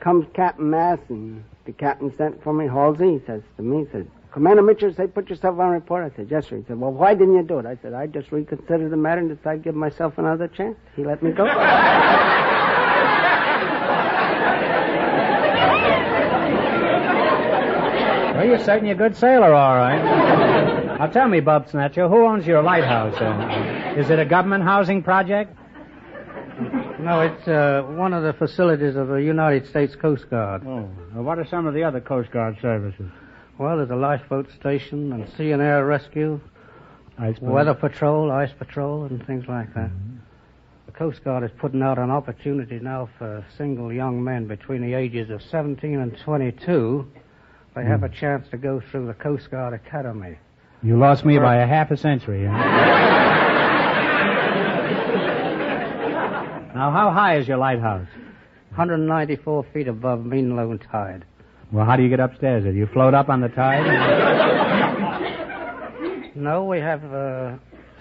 comes 0.00 0.26
Captain's 0.34 0.70
Mast, 0.70 1.02
and 1.10 1.44
the 1.66 1.72
captain 1.72 2.12
sent 2.16 2.42
for 2.42 2.52
me, 2.52 2.66
Halsey. 2.66 3.18
He 3.18 3.26
says 3.26 3.42
to 3.56 3.62
me, 3.62 3.84
he 3.84 3.90
says, 3.92 4.06
Commander 4.32 4.62
Mitchell 4.62 4.92
say, 4.94 5.06
put 5.06 5.28
yourself 5.28 5.58
on 5.58 5.70
report. 5.70 6.10
I 6.10 6.16
said, 6.16 6.28
yes, 6.30 6.48
sir. 6.48 6.56
He 6.56 6.64
said, 6.66 6.80
well, 6.80 6.90
why 6.90 7.14
didn't 7.14 7.34
you 7.34 7.42
do 7.42 7.58
it? 7.58 7.66
I 7.66 7.76
said, 7.82 7.92
I 7.92 8.06
just 8.06 8.32
reconsidered 8.32 8.90
the 8.90 8.96
matter 8.96 9.20
and 9.20 9.28
decided 9.36 9.58
to 9.62 9.64
give 9.64 9.74
myself 9.74 10.16
another 10.16 10.48
chance. 10.48 10.76
He 10.96 11.04
let 11.04 11.22
me 11.22 11.32
go. 11.32 11.44
Well, 18.32 18.46
you're 18.46 18.58
certainly 18.58 18.90
a 18.90 18.96
good 18.96 19.14
sailor, 19.14 19.54
all 19.54 19.76
right. 19.76 20.02
Now 20.98 21.06
tell 21.06 21.28
me, 21.28 21.38
Bob 21.38 21.68
Snatcher, 21.68 22.08
who 22.08 22.24
owns 22.24 22.44
your 22.44 22.60
lighthouse? 22.60 23.14
Uh, 23.14 23.94
is 24.00 24.10
it 24.10 24.18
a 24.18 24.24
government 24.24 24.64
housing 24.64 25.02
project? 25.02 25.56
No, 27.02 27.20
it's 27.20 27.48
uh, 27.48 27.82
one 27.96 28.14
of 28.14 28.22
the 28.22 28.32
facilities 28.32 28.94
of 28.94 29.08
the 29.08 29.16
United 29.16 29.66
States 29.68 29.96
Coast 29.96 30.30
Guard. 30.30 30.62
Oh. 30.64 30.88
Well, 31.14 31.24
what 31.24 31.38
are 31.38 31.46
some 31.46 31.66
of 31.66 31.74
the 31.74 31.82
other 31.82 32.00
Coast 32.00 32.30
Guard 32.30 32.56
services? 32.62 33.10
Well, 33.58 33.78
there's 33.78 33.90
a 33.90 33.96
lifeboat 33.96 34.48
station 34.58 35.12
and 35.12 35.28
sea 35.36 35.50
and 35.50 35.60
air 35.60 35.84
rescue, 35.84 36.40
weather 37.40 37.74
patrol, 37.74 38.30
ice 38.30 38.52
patrol, 38.56 39.04
and 39.04 39.24
things 39.26 39.46
like 39.48 39.74
that. 39.74 39.90
The 40.86 40.92
Coast 40.92 41.24
Guard 41.24 41.42
is 41.42 41.50
putting 41.58 41.82
out 41.82 41.98
an 41.98 42.10
opportunity 42.10 42.78
now 42.78 43.08
for 43.18 43.44
single 43.58 43.92
young 43.92 44.22
men 44.22 44.46
between 44.46 44.80
the 44.82 44.94
ages 44.94 45.28
of 45.30 45.42
17 45.42 45.98
and 45.98 46.16
22. 46.24 47.06
They 47.74 47.84
have 47.84 48.04
a 48.04 48.08
chance 48.08 48.46
to 48.50 48.56
go 48.56 48.80
through 48.90 49.08
the 49.08 49.14
Coast 49.14 49.50
Guard 49.50 49.74
Academy. 49.74 50.38
You 50.82 50.98
lost 50.98 51.24
me 51.24 51.38
by 51.38 51.56
a 51.56 51.66
half 51.66 51.90
a 51.90 51.96
century. 51.96 52.46
Huh? 52.46 53.38
now, 56.82 56.90
how 56.90 57.10
high 57.12 57.36
is 57.38 57.46
your 57.46 57.58
lighthouse? 57.58 58.08
194 58.70 59.64
feet 59.72 59.86
above 59.86 60.26
mean 60.26 60.56
low 60.56 60.76
tide. 60.76 61.24
Well, 61.70 61.84
how 61.84 61.94
do 61.94 62.02
you 62.02 62.08
get 62.08 62.18
upstairs? 62.18 62.64
Do 62.64 62.72
you 62.72 62.88
float 62.88 63.14
up 63.14 63.28
on 63.28 63.40
the 63.40 63.48
tide? 63.48 63.86
No, 66.34 66.64
we 66.64 66.78
have 66.78 67.04
uh, 67.12 67.56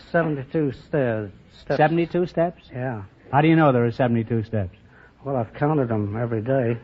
72 0.10 0.72
stairs. 0.88 1.30
Steps. 1.60 1.78
72 1.78 2.28
steps? 2.28 2.64
Yeah. 2.72 3.04
How 3.30 3.42
do 3.42 3.50
you 3.50 3.58
know 3.58 3.74
there 3.74 3.86
are 3.86 3.92
72 3.92 4.44
steps? 4.46 4.78
Well, 5.26 5.36
I've 5.36 5.54
counted 5.54 5.90
them 5.90 6.16
every 6.16 6.42
day. 6.42 6.78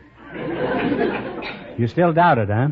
You 1.78 1.88
still 1.88 2.12
doubt 2.12 2.36
it, 2.36 2.50
huh? 2.50 2.68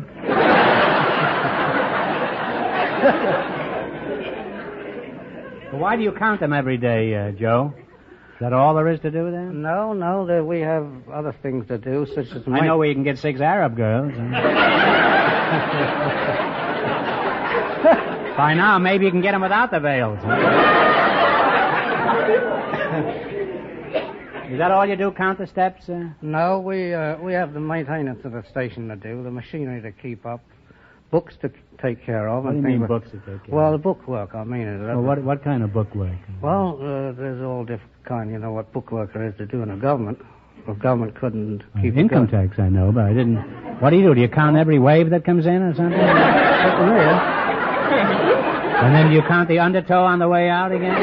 why 5.79 5.95
do 5.95 6.03
you 6.03 6.11
count 6.11 6.39
them 6.39 6.53
every 6.53 6.77
day, 6.77 7.15
uh, 7.15 7.31
Joe? 7.31 7.73
Is 8.37 8.41
that 8.41 8.53
all 8.53 8.75
there 8.75 8.87
is 8.87 8.99
to 8.99 9.09
do 9.09 9.31
then? 9.31 9.63
No, 9.63 9.93
no, 9.93 10.27
there, 10.27 10.45
we 10.45 10.59
have 10.59 10.85
other 11.11 11.33
things 11.41 11.67
to 11.69 11.79
do, 11.79 12.05
such 12.13 12.27
as 12.35 12.43
I 12.45 12.67
know 12.67 12.77
where 12.77 12.87
you 12.87 12.93
can 12.93 13.03
get 13.03 13.17
six 13.17 13.41
Arab 13.41 13.75
girls. 13.75 14.11
By 18.37 18.53
now, 18.53 18.77
maybe 18.77 19.05
you 19.05 19.11
can 19.11 19.21
get 19.21 19.31
them 19.31 19.41
without 19.41 19.71
the 19.71 19.79
veils. 19.79 20.19
Is 24.51 24.59
that 24.59 24.69
all 24.69 24.85
you 24.85 24.95
do? 24.95 25.09
Count 25.09 25.39
the 25.39 25.47
steps? 25.47 25.89
Uh? 25.89 26.09
No, 26.21 26.59
we 26.59 26.93
uh, 26.93 27.17
we 27.17 27.33
have 27.33 27.55
the 27.55 27.59
maintenance 27.59 28.23
of 28.23 28.33
the 28.33 28.43
station 28.51 28.87
to 28.89 28.95
do, 28.95 29.23
the 29.23 29.31
machinery 29.31 29.81
to 29.81 29.91
keep 29.91 30.27
up, 30.27 30.41
books 31.11 31.35
to 31.41 31.49
take 31.81 32.03
care 32.05 32.27
of. 32.27 32.43
What 32.43 32.51
do 32.51 32.57
you 32.57 32.63
mean 32.63 32.85
books 32.87 33.09
to 33.11 33.17
take 33.17 33.43
care 33.45 33.55
Well, 33.55 33.67
of? 33.73 33.79
the 33.79 33.83
bookwork, 33.83 34.33
I 34.35 34.43
mean. 34.43 34.83
Well, 34.85 35.01
what 35.01 35.21
what 35.23 35.43
kind 35.43 35.63
of 35.63 35.71
book 35.73 35.93
work? 35.95 36.11
Well, 36.41 36.77
uh, 36.81 37.11
there's 37.13 37.41
all 37.41 37.63
different 37.63 37.91
kind. 38.05 38.29
You 38.31 38.39
know 38.39 38.51
what 38.51 38.71
bookwork 38.73 39.13
there 39.13 39.25
is 39.27 39.35
to 39.37 39.45
do 39.45 39.61
in 39.63 39.69
a 39.71 39.77
government. 39.77 40.19
The 40.65 40.73
government 40.73 41.15
couldn't 41.15 41.63
keep 41.81 41.95
Uh, 41.95 41.99
Income 41.99 42.27
tax, 42.27 42.59
I 42.59 42.67
know, 42.69 42.91
but 42.91 43.05
I 43.05 43.13
didn't. 43.13 43.37
What 43.79 43.91
do 43.91 43.97
you 43.97 44.03
do? 44.07 44.13
Do 44.15 44.21
you 44.21 44.27
count 44.27 44.57
every 44.57 44.79
wave 44.79 45.09
that 45.11 45.23
comes 45.23 45.45
in 45.45 45.61
or 45.61 45.73
something? 45.75 45.97
and 48.77 48.93
then 48.95 49.07
do 49.09 49.13
you 49.15 49.21
count 49.23 49.47
the 49.47 49.59
undertow 49.59 50.03
on 50.03 50.19
the 50.19 50.27
way 50.27 50.49
out 50.49 50.71
again? 50.71 50.93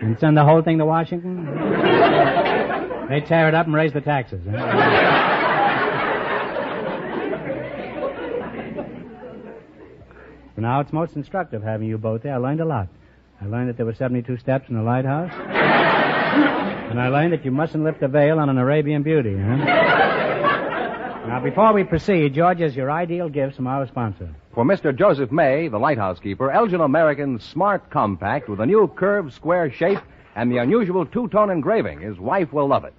And 0.00 0.18
send 0.20 0.36
the 0.36 0.44
whole 0.44 0.62
thing 0.62 0.78
to 0.78 0.86
Washington? 0.86 1.48
They 3.06 3.20
tear 3.20 3.48
it 3.48 3.54
up 3.54 3.66
and 3.66 3.74
raise 3.74 3.92
the 3.92 4.00
taxes. 4.00 4.40
Huh? 4.50 5.33
Now 10.62 10.80
it's 10.80 10.92
most 10.92 11.16
instructive 11.16 11.62
having 11.62 11.88
you 11.88 11.98
both 11.98 12.22
there. 12.22 12.34
I 12.34 12.38
learned 12.38 12.60
a 12.60 12.64
lot. 12.64 12.88
I 13.40 13.46
learned 13.46 13.68
that 13.68 13.76
there 13.76 13.86
were 13.86 13.94
72 13.94 14.36
steps 14.38 14.68
in 14.68 14.76
the 14.76 14.82
lighthouse. 14.82 15.32
And 16.94 17.00
I 17.00 17.08
learned 17.08 17.32
that 17.32 17.44
you 17.44 17.50
mustn't 17.50 17.82
lift 17.82 18.02
a 18.02 18.08
veil 18.08 18.38
on 18.38 18.48
an 18.48 18.56
Arabian 18.58 19.02
beauty, 19.02 19.36
huh? 19.36 19.56
now, 21.26 21.40
before 21.42 21.72
we 21.72 21.82
proceed, 21.82 22.34
George, 22.34 22.60
is 22.60 22.76
your 22.76 22.90
ideal 22.90 23.28
gift 23.28 23.56
from 23.56 23.66
our 23.66 23.86
sponsor. 23.88 24.32
For 24.54 24.64
Mr. 24.64 24.96
Joseph 24.96 25.32
May, 25.32 25.66
the 25.66 25.78
lighthouse 25.78 26.20
keeper, 26.20 26.52
Elgin 26.52 26.80
American's 26.80 27.42
Smart 27.42 27.90
Compact 27.90 28.48
with 28.48 28.60
a 28.60 28.66
new 28.66 28.86
curved 28.94 29.32
square 29.32 29.72
shape 29.72 29.98
and 30.36 30.52
the 30.52 30.58
unusual 30.58 31.04
two-tone 31.04 31.50
engraving. 31.50 32.00
His 32.00 32.18
wife 32.18 32.52
will 32.52 32.68
love 32.68 32.84
it. 32.84 32.94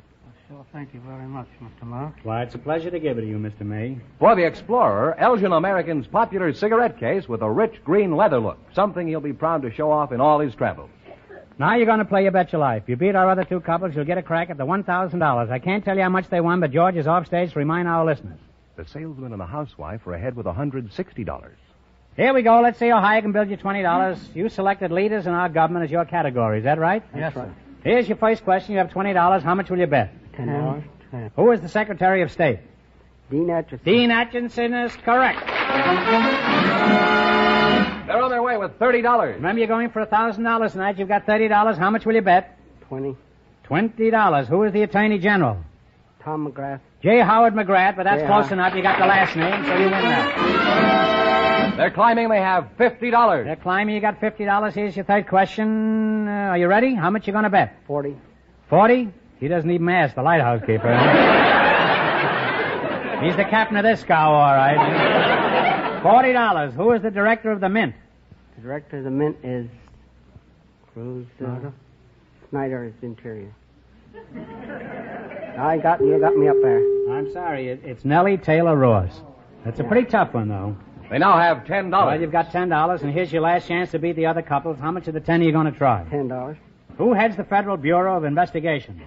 Sure 0.47 0.65
Thank 0.71 0.93
you 0.93 0.99
very 0.99 1.25
much, 1.25 1.47
Mr. 1.59 1.87
Mark. 1.87 2.13
Why, 2.21 2.43
it's 2.43 2.53
a 2.53 2.59
pleasure 2.59 2.91
to 2.91 2.99
give 2.99 3.17
it 3.17 3.21
to 3.21 3.27
you, 3.27 3.37
Mr. 3.37 3.61
May. 3.61 3.97
For 4.19 4.35
the 4.35 4.45
Explorer, 4.45 5.15
Elgin 5.17 5.51
American's 5.51 6.05
popular 6.05 6.53
cigarette 6.53 6.99
case 6.99 7.27
with 7.27 7.41
a 7.41 7.49
rich 7.49 7.83
green 7.83 8.15
leather 8.15 8.39
look. 8.39 8.59
Something 8.73 9.07
he'll 9.07 9.21
be 9.21 9.33
proud 9.33 9.63
to 9.63 9.71
show 9.71 9.91
off 9.91 10.11
in 10.11 10.21
all 10.21 10.39
his 10.39 10.53
travels. 10.53 10.91
Now 11.57 11.75
you're 11.75 11.87
going 11.87 11.99
to 11.99 12.05
play 12.05 12.23
your 12.23 12.31
bet 12.31 12.51
your 12.51 12.59
life. 12.61 12.83
You 12.85 12.95
beat 12.95 13.15
our 13.15 13.27
other 13.27 13.43
two 13.43 13.59
couples, 13.59 13.95
you'll 13.95 14.05
get 14.05 14.19
a 14.19 14.21
crack 14.21 14.51
at 14.51 14.57
the 14.57 14.65
$1,000. 14.65 15.49
I 15.49 15.57
can't 15.59 15.83
tell 15.83 15.95
you 15.95 16.03
how 16.03 16.09
much 16.09 16.29
they 16.29 16.41
won, 16.41 16.59
but 16.59 16.71
George 16.71 16.95
is 16.95 17.07
off 17.07 17.25
stage 17.25 17.53
to 17.53 17.59
remind 17.59 17.87
our 17.87 18.05
listeners. 18.05 18.37
The 18.75 18.85
salesman 18.85 19.31
and 19.31 19.41
the 19.41 19.47
housewife 19.47 20.05
are 20.05 20.13
ahead 20.13 20.35
with 20.35 20.45
$160. 20.45 21.49
Here 22.17 22.33
we 22.33 22.43
go. 22.43 22.61
Let's 22.61 22.77
see 22.77 22.89
how 22.89 22.99
high 22.99 23.17
I 23.17 23.21
can 23.21 23.31
build 23.31 23.49
you 23.49 23.57
$20. 23.57 24.35
You 24.35 24.49
selected 24.49 24.91
leaders 24.91 25.25
in 25.25 25.33
our 25.33 25.49
government 25.49 25.85
as 25.85 25.91
your 25.91 26.05
category. 26.05 26.59
Is 26.59 26.65
that 26.65 26.77
right? 26.77 27.03
Yes, 27.15 27.33
sir. 27.33 27.51
Here's 27.83 28.07
your 28.07 28.17
first 28.17 28.43
question. 28.43 28.73
You 28.73 28.79
have 28.79 28.89
$20. 28.89 29.41
How 29.41 29.55
much 29.55 29.69
will 29.69 29.79
you 29.79 29.87
bet? 29.87 30.11
Ten 30.35 30.47
dollars. 30.47 30.83
Who 31.35 31.51
is 31.51 31.61
the 31.61 31.69
Secretary 31.69 32.21
of 32.21 32.31
State? 32.31 32.59
Dean 33.31 33.47
Acheson. 33.47 33.83
Dean 33.83 34.09
Acheson 34.09 34.85
is 34.85 34.95
correct. 34.97 35.39
They're 38.07 38.21
on 38.21 38.29
their 38.29 38.43
way 38.43 38.57
with 38.57 38.77
$30. 38.79 39.35
Remember, 39.35 39.59
you're 39.59 39.67
going 39.67 39.89
for 39.89 40.01
a 40.01 40.07
$1,000 40.07 40.71
tonight. 40.71 40.97
You've 40.99 41.07
got 41.07 41.25
$30. 41.25 41.77
How 41.77 41.89
much 41.89 42.05
will 42.05 42.13
you 42.15 42.21
bet? 42.21 42.57
Twenty. 42.87 43.15
$20. 43.67 44.45
Who 44.47 44.63
is 44.63 44.73
the 44.73 44.83
Attorney 44.83 45.17
General? 45.17 45.57
Tom 46.23 46.47
McGrath. 46.51 46.81
J. 47.01 47.19
Howard 47.19 47.53
McGrath, 47.55 47.95
but 47.95 48.03
that's 48.03 48.21
J. 48.21 48.27
close 48.27 48.45
Howard. 48.45 48.51
enough. 48.53 48.75
You 48.75 48.83
got 48.83 48.99
the 48.99 49.05
last 49.07 49.35
name, 49.35 49.63
so 49.65 49.73
you 49.75 49.83
win 49.85 49.91
that. 49.91 51.73
They're 51.77 51.91
climbing. 51.91 52.29
They 52.29 52.37
have 52.39 52.69
$50. 52.79 53.43
They're 53.45 53.55
climbing. 53.55 53.95
You 53.95 54.01
got 54.01 54.19
$50. 54.21 54.73
Here's 54.73 54.95
your 54.95 55.05
third 55.05 55.27
question. 55.27 56.27
Uh, 56.27 56.31
are 56.31 56.57
you 56.57 56.67
ready? 56.67 56.93
How 56.93 57.09
much 57.09 57.25
you 57.27 57.33
going 57.33 57.43
to 57.43 57.49
bet? 57.49 57.75
Forty. 57.87 58.15
40? 58.69 59.09
He 59.45 59.49
doesn't 59.49 59.69
even 59.69 59.87
ask 59.89 60.15
the 60.15 60.23
lighthouse 60.23 60.61
keeper. 60.61 60.89
He's 63.23 63.35
the 63.35 63.43
captain 63.43 63.77
of 63.77 63.83
this 63.83 64.01
scow, 64.01 64.33
all 64.33 64.55
right. 64.55 66.01
$40. 66.01 66.73
Who 66.73 66.91
is 66.93 67.03
the 67.03 67.11
director 67.11 67.51
of 67.51 67.59
the 67.59 67.69
Mint? 67.69 67.93
The 68.55 68.63
director 68.63 68.97
of 68.97 69.03
the 69.03 69.11
mint 69.11 69.37
is 69.43 69.67
Cruz. 70.91 71.27
Uh, 71.39 71.69
Snyder 72.49 72.85
is 72.85 72.93
interior. 73.03 73.53
I 75.59 75.77
got 75.77 76.01
you. 76.01 76.17
Got 76.19 76.35
me 76.35 76.47
up 76.47 76.57
there. 76.63 76.79
I'm 77.11 77.31
sorry. 77.31 77.67
It, 77.67 77.81
it's 77.83 78.03
Nellie 78.03 78.37
Taylor 78.37 78.75
Ross. 78.75 79.21
That's 79.63 79.79
a 79.79 79.83
pretty 79.83 80.09
tough 80.09 80.33
one, 80.33 80.47
though. 80.47 80.75
They 81.11 81.19
now 81.19 81.37
have 81.37 81.65
$10. 81.65 81.91
Well, 81.91 82.19
you've 82.19 82.31
got 82.31 82.49
$10, 82.49 83.01
and 83.03 83.13
here's 83.13 83.31
your 83.31 83.43
last 83.43 83.67
chance 83.67 83.91
to 83.91 83.99
beat 83.99 84.15
the 84.15 84.25
other 84.25 84.41
couples. 84.41 84.79
How 84.79 84.89
much 84.89 85.07
of 85.07 85.13
the 85.13 85.19
10 85.19 85.41
are 85.41 85.43
you 85.43 85.51
going 85.51 85.71
to 85.71 85.77
try? 85.77 86.03
Ten 86.09 86.29
dollars. 86.29 86.57
Who 86.97 87.13
heads 87.13 87.37
the 87.37 87.43
Federal 87.43 87.77
Bureau 87.77 88.17
of 88.17 88.23
Investigation? 88.23 89.03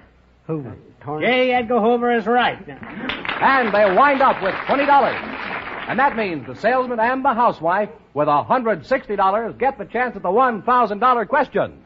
Hoover. 0.48 0.70
Uh, 0.70 1.04
Torrance. 1.04 1.26
J. 1.26 1.52
Edgar 1.52 1.80
Hoover 1.80 2.10
is 2.16 2.26
right. 2.26 2.58
And 2.68 3.72
they 3.72 3.94
wind 3.94 4.20
up 4.20 4.42
with 4.42 4.54
$20. 4.54 5.88
And 5.88 5.98
that 5.98 6.16
means 6.16 6.46
the 6.46 6.56
salesman 6.56 6.98
and 6.98 7.24
the 7.24 7.34
housewife, 7.34 7.90
with 8.14 8.28
$160, 8.28 9.58
get 9.58 9.78
the 9.78 9.84
chance 9.84 10.16
at 10.16 10.22
the 10.22 10.28
$1,000 10.28 11.28
question. 11.28 11.84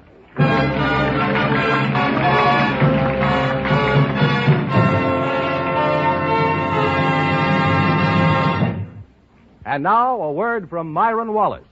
And 9.64 9.82
now, 9.84 10.20
a 10.22 10.32
word 10.32 10.68
from 10.70 10.92
Myron 10.92 11.32
Wallace. 11.32 11.64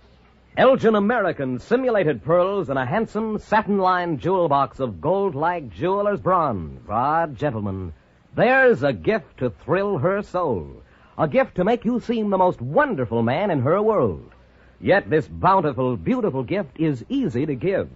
Elgin 0.57 0.97
American 0.97 1.61
simulated 1.61 2.25
pearls 2.25 2.71
in 2.71 2.77
a 2.77 2.85
handsome 2.85 3.39
satin-lined 3.39 4.19
jewel 4.19 4.49
box 4.49 4.81
of 4.81 5.01
gold-like 5.01 5.71
jeweler's 5.71 6.19
bronze. 6.19 6.81
Ah, 6.91 7.29
gentlemen, 7.29 7.93
there's 8.35 8.83
a 8.83 8.93
gift 8.93 9.39
to 9.39 9.51
thrill 9.51 9.99
her 9.99 10.23
soul. 10.23 10.83
A 11.17 11.29
gift 11.29 11.55
to 11.55 11.65
make 11.65 11.85
you 11.85 12.01
seem 12.01 12.31
the 12.31 12.37
most 12.37 12.61
wonderful 12.61 13.23
man 13.23 13.53
in 13.53 13.61
her 13.61 13.81
world. 13.81 14.33
Yet 14.81 15.09
this 15.09 15.29
bountiful, 15.29 15.97
beautiful 15.97 16.43
gift 16.43 16.81
is 16.81 17.05
easy 17.09 17.47
to 17.47 17.55
give. 17.55 17.89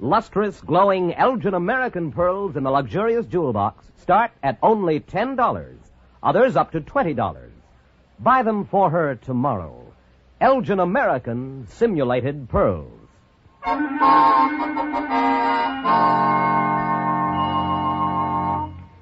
Lustrous, 0.00 0.62
glowing 0.62 1.14
Elgin 1.14 1.52
American 1.52 2.10
pearls 2.10 2.56
in 2.56 2.62
the 2.64 2.70
luxurious 2.70 3.26
jewel 3.26 3.52
box 3.52 3.84
start 3.98 4.30
at 4.42 4.58
only 4.62 4.98
$10. 5.00 5.76
Others 6.22 6.56
up 6.56 6.72
to 6.72 6.80
$20. 6.80 7.50
Buy 8.18 8.42
them 8.42 8.64
for 8.64 8.88
her 8.88 9.14
tomorrow. 9.14 9.91
Elgin 10.42 10.80
American 10.80 11.68
simulated 11.68 12.48
pearls. 12.48 12.90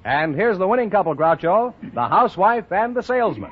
And 0.04 0.34
here's 0.34 0.58
the 0.58 0.68
winning 0.68 0.90
couple, 0.90 1.16
Groucho 1.16 1.72
the 1.94 2.06
housewife 2.06 2.70
and 2.70 2.94
the 2.94 3.02
salesman. 3.02 3.50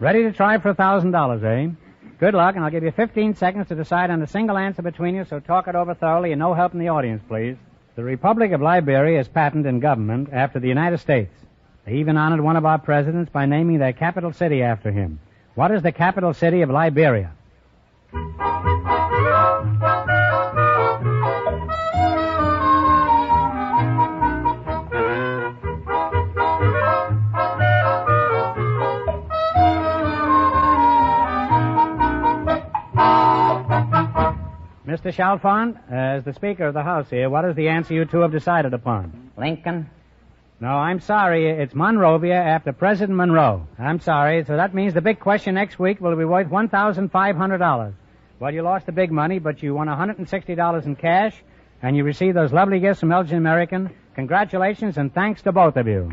Ready 0.00 0.24
to 0.24 0.32
try 0.32 0.58
for 0.58 0.70
a 0.70 0.74
$1,000, 0.74 1.44
eh? 1.44 1.72
Good 2.18 2.34
luck, 2.34 2.56
and 2.56 2.64
I'll 2.64 2.70
give 2.72 2.82
you 2.82 2.90
15 2.90 3.36
seconds 3.36 3.68
to 3.68 3.76
decide 3.76 4.10
on 4.10 4.20
a 4.20 4.26
single 4.26 4.58
answer 4.58 4.82
between 4.82 5.14
you, 5.14 5.24
so 5.24 5.38
talk 5.38 5.68
it 5.68 5.76
over 5.76 5.94
thoroughly 5.94 6.32
and 6.32 6.40
no 6.40 6.52
help 6.52 6.72
in 6.72 6.80
the 6.80 6.88
audience, 6.88 7.22
please. 7.28 7.56
The 7.94 8.02
Republic 8.02 8.50
of 8.50 8.60
Liberia 8.60 9.20
is 9.20 9.28
patent 9.28 9.66
in 9.66 9.78
government 9.78 10.30
after 10.32 10.58
the 10.58 10.68
United 10.68 10.98
States. 10.98 11.32
They 11.86 11.98
even 11.98 12.16
honored 12.16 12.40
one 12.40 12.56
of 12.56 12.66
our 12.66 12.78
presidents 12.78 13.30
by 13.30 13.46
naming 13.46 13.78
their 13.78 13.92
capital 13.92 14.32
city 14.32 14.64
after 14.64 14.90
him. 14.90 15.20
What 15.54 15.72
is 15.72 15.82
the 15.82 15.92
capital 15.92 16.32
city 16.32 16.62
of 16.62 16.70
Liberia? 16.70 17.32
Mr. 34.86 35.12
Chalfont, 35.14 35.76
as 35.90 36.24
the 36.24 36.32
Speaker 36.34 36.66
of 36.66 36.74
the 36.74 36.82
House 36.82 37.08
here, 37.10 37.30
what 37.30 37.44
is 37.44 37.56
the 37.56 37.68
answer 37.68 37.94
you 37.94 38.04
two 38.04 38.18
have 38.18 38.32
decided 38.32 38.74
upon? 38.74 39.30
Lincoln? 39.36 39.88
No, 40.60 40.68
I'm 40.68 41.00
sorry. 41.00 41.48
It's 41.48 41.74
Monrovia 41.74 42.34
after 42.34 42.74
President 42.74 43.16
Monroe. 43.16 43.66
I'm 43.78 43.98
sorry. 43.98 44.44
So 44.44 44.56
that 44.56 44.74
means 44.74 44.92
the 44.92 45.00
big 45.00 45.18
question 45.18 45.54
next 45.54 45.78
week 45.78 46.02
will 46.02 46.14
be 46.16 46.26
worth 46.26 46.48
$1,500. 46.48 47.92
Well, 48.38 48.52
you 48.52 48.60
lost 48.60 48.84
the 48.84 48.92
big 48.92 49.10
money, 49.10 49.38
but 49.38 49.62
you 49.62 49.74
won 49.74 49.86
$160 49.88 50.84
in 50.84 50.96
cash, 50.96 51.34
and 51.82 51.96
you 51.96 52.04
received 52.04 52.36
those 52.36 52.52
lovely 52.52 52.78
gifts 52.78 53.00
from 53.00 53.10
Elgin 53.10 53.38
American. 53.38 53.90
Congratulations, 54.14 54.98
and 54.98 55.14
thanks 55.14 55.40
to 55.42 55.52
both 55.52 55.76
of 55.76 55.86
you. 55.86 56.10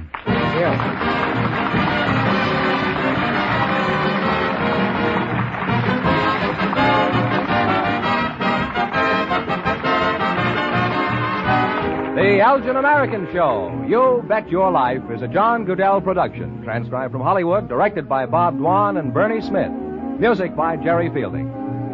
The 12.28 12.42
Elgin 12.42 12.76
American 12.76 13.26
Show. 13.32 13.72
You 13.88 14.22
Bet 14.28 14.50
Your 14.50 14.70
Life 14.70 15.10
is 15.10 15.22
a 15.22 15.30
John 15.30 15.66
Guedel 15.66 16.04
production. 16.04 16.62
Transcribed 16.62 17.14
from 17.14 17.22
Hollywood, 17.22 17.70
directed 17.70 18.10
by 18.10 18.26
Bob 18.26 18.58
Dwan 18.58 19.00
and 19.00 19.14
Bernie 19.14 19.40
Smith. 19.40 19.72
Music 20.20 20.54
by 20.54 20.76
Jerry 20.76 21.10
Fielding. 21.10 21.50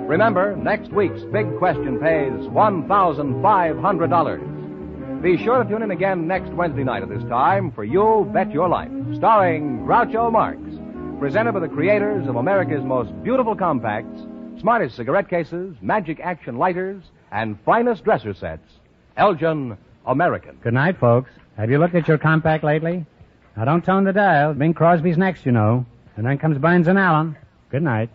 Remember, 0.07 0.55
next 0.55 0.91
week's 0.91 1.21
big 1.25 1.55
question 1.59 1.99
pays 1.99 2.33
$1,500. 2.49 5.21
Be 5.21 5.37
sure 5.37 5.63
to 5.63 5.69
tune 5.69 5.83
in 5.83 5.91
again 5.91 6.27
next 6.27 6.49
Wednesday 6.49 6.83
night 6.83 7.03
at 7.03 7.09
this 7.09 7.23
time 7.25 7.71
for 7.71 7.83
You 7.83 8.27
Bet 8.33 8.51
Your 8.51 8.67
Life, 8.67 8.89
starring 9.13 9.85
Groucho 9.85 10.31
Marx. 10.31 10.59
Presented 11.19 11.53
by 11.53 11.59
the 11.59 11.67
creators 11.67 12.27
of 12.27 12.37
America's 12.37 12.83
most 12.83 13.11
beautiful 13.21 13.55
compacts, 13.55 14.23
smartest 14.59 14.95
cigarette 14.95 15.29
cases, 15.29 15.75
magic 15.79 16.19
action 16.21 16.57
lighters, 16.57 17.03
and 17.31 17.55
finest 17.63 18.03
dresser 18.03 18.33
sets. 18.33 18.79
Elgin 19.15 19.77
American. 20.05 20.57
Good 20.61 20.73
night, 20.73 20.99
folks. 20.99 21.31
Have 21.57 21.69
you 21.69 21.77
looked 21.77 21.95
at 21.95 22.07
your 22.07 22.17
compact 22.17 22.63
lately? 22.63 23.05
Now, 23.55 23.65
don't 23.65 23.85
tone 23.85 24.03
the 24.03 24.13
dial. 24.13 24.53
Bing 24.53 24.73
Crosby's 24.73 25.17
next, 25.17 25.45
you 25.45 25.51
know. 25.51 25.85
And 26.15 26.25
then 26.25 26.37
comes 26.37 26.57
Burns 26.57 26.87
and 26.87 26.97
Allen. 26.97 27.37
Good 27.69 27.83
night. 27.83 28.09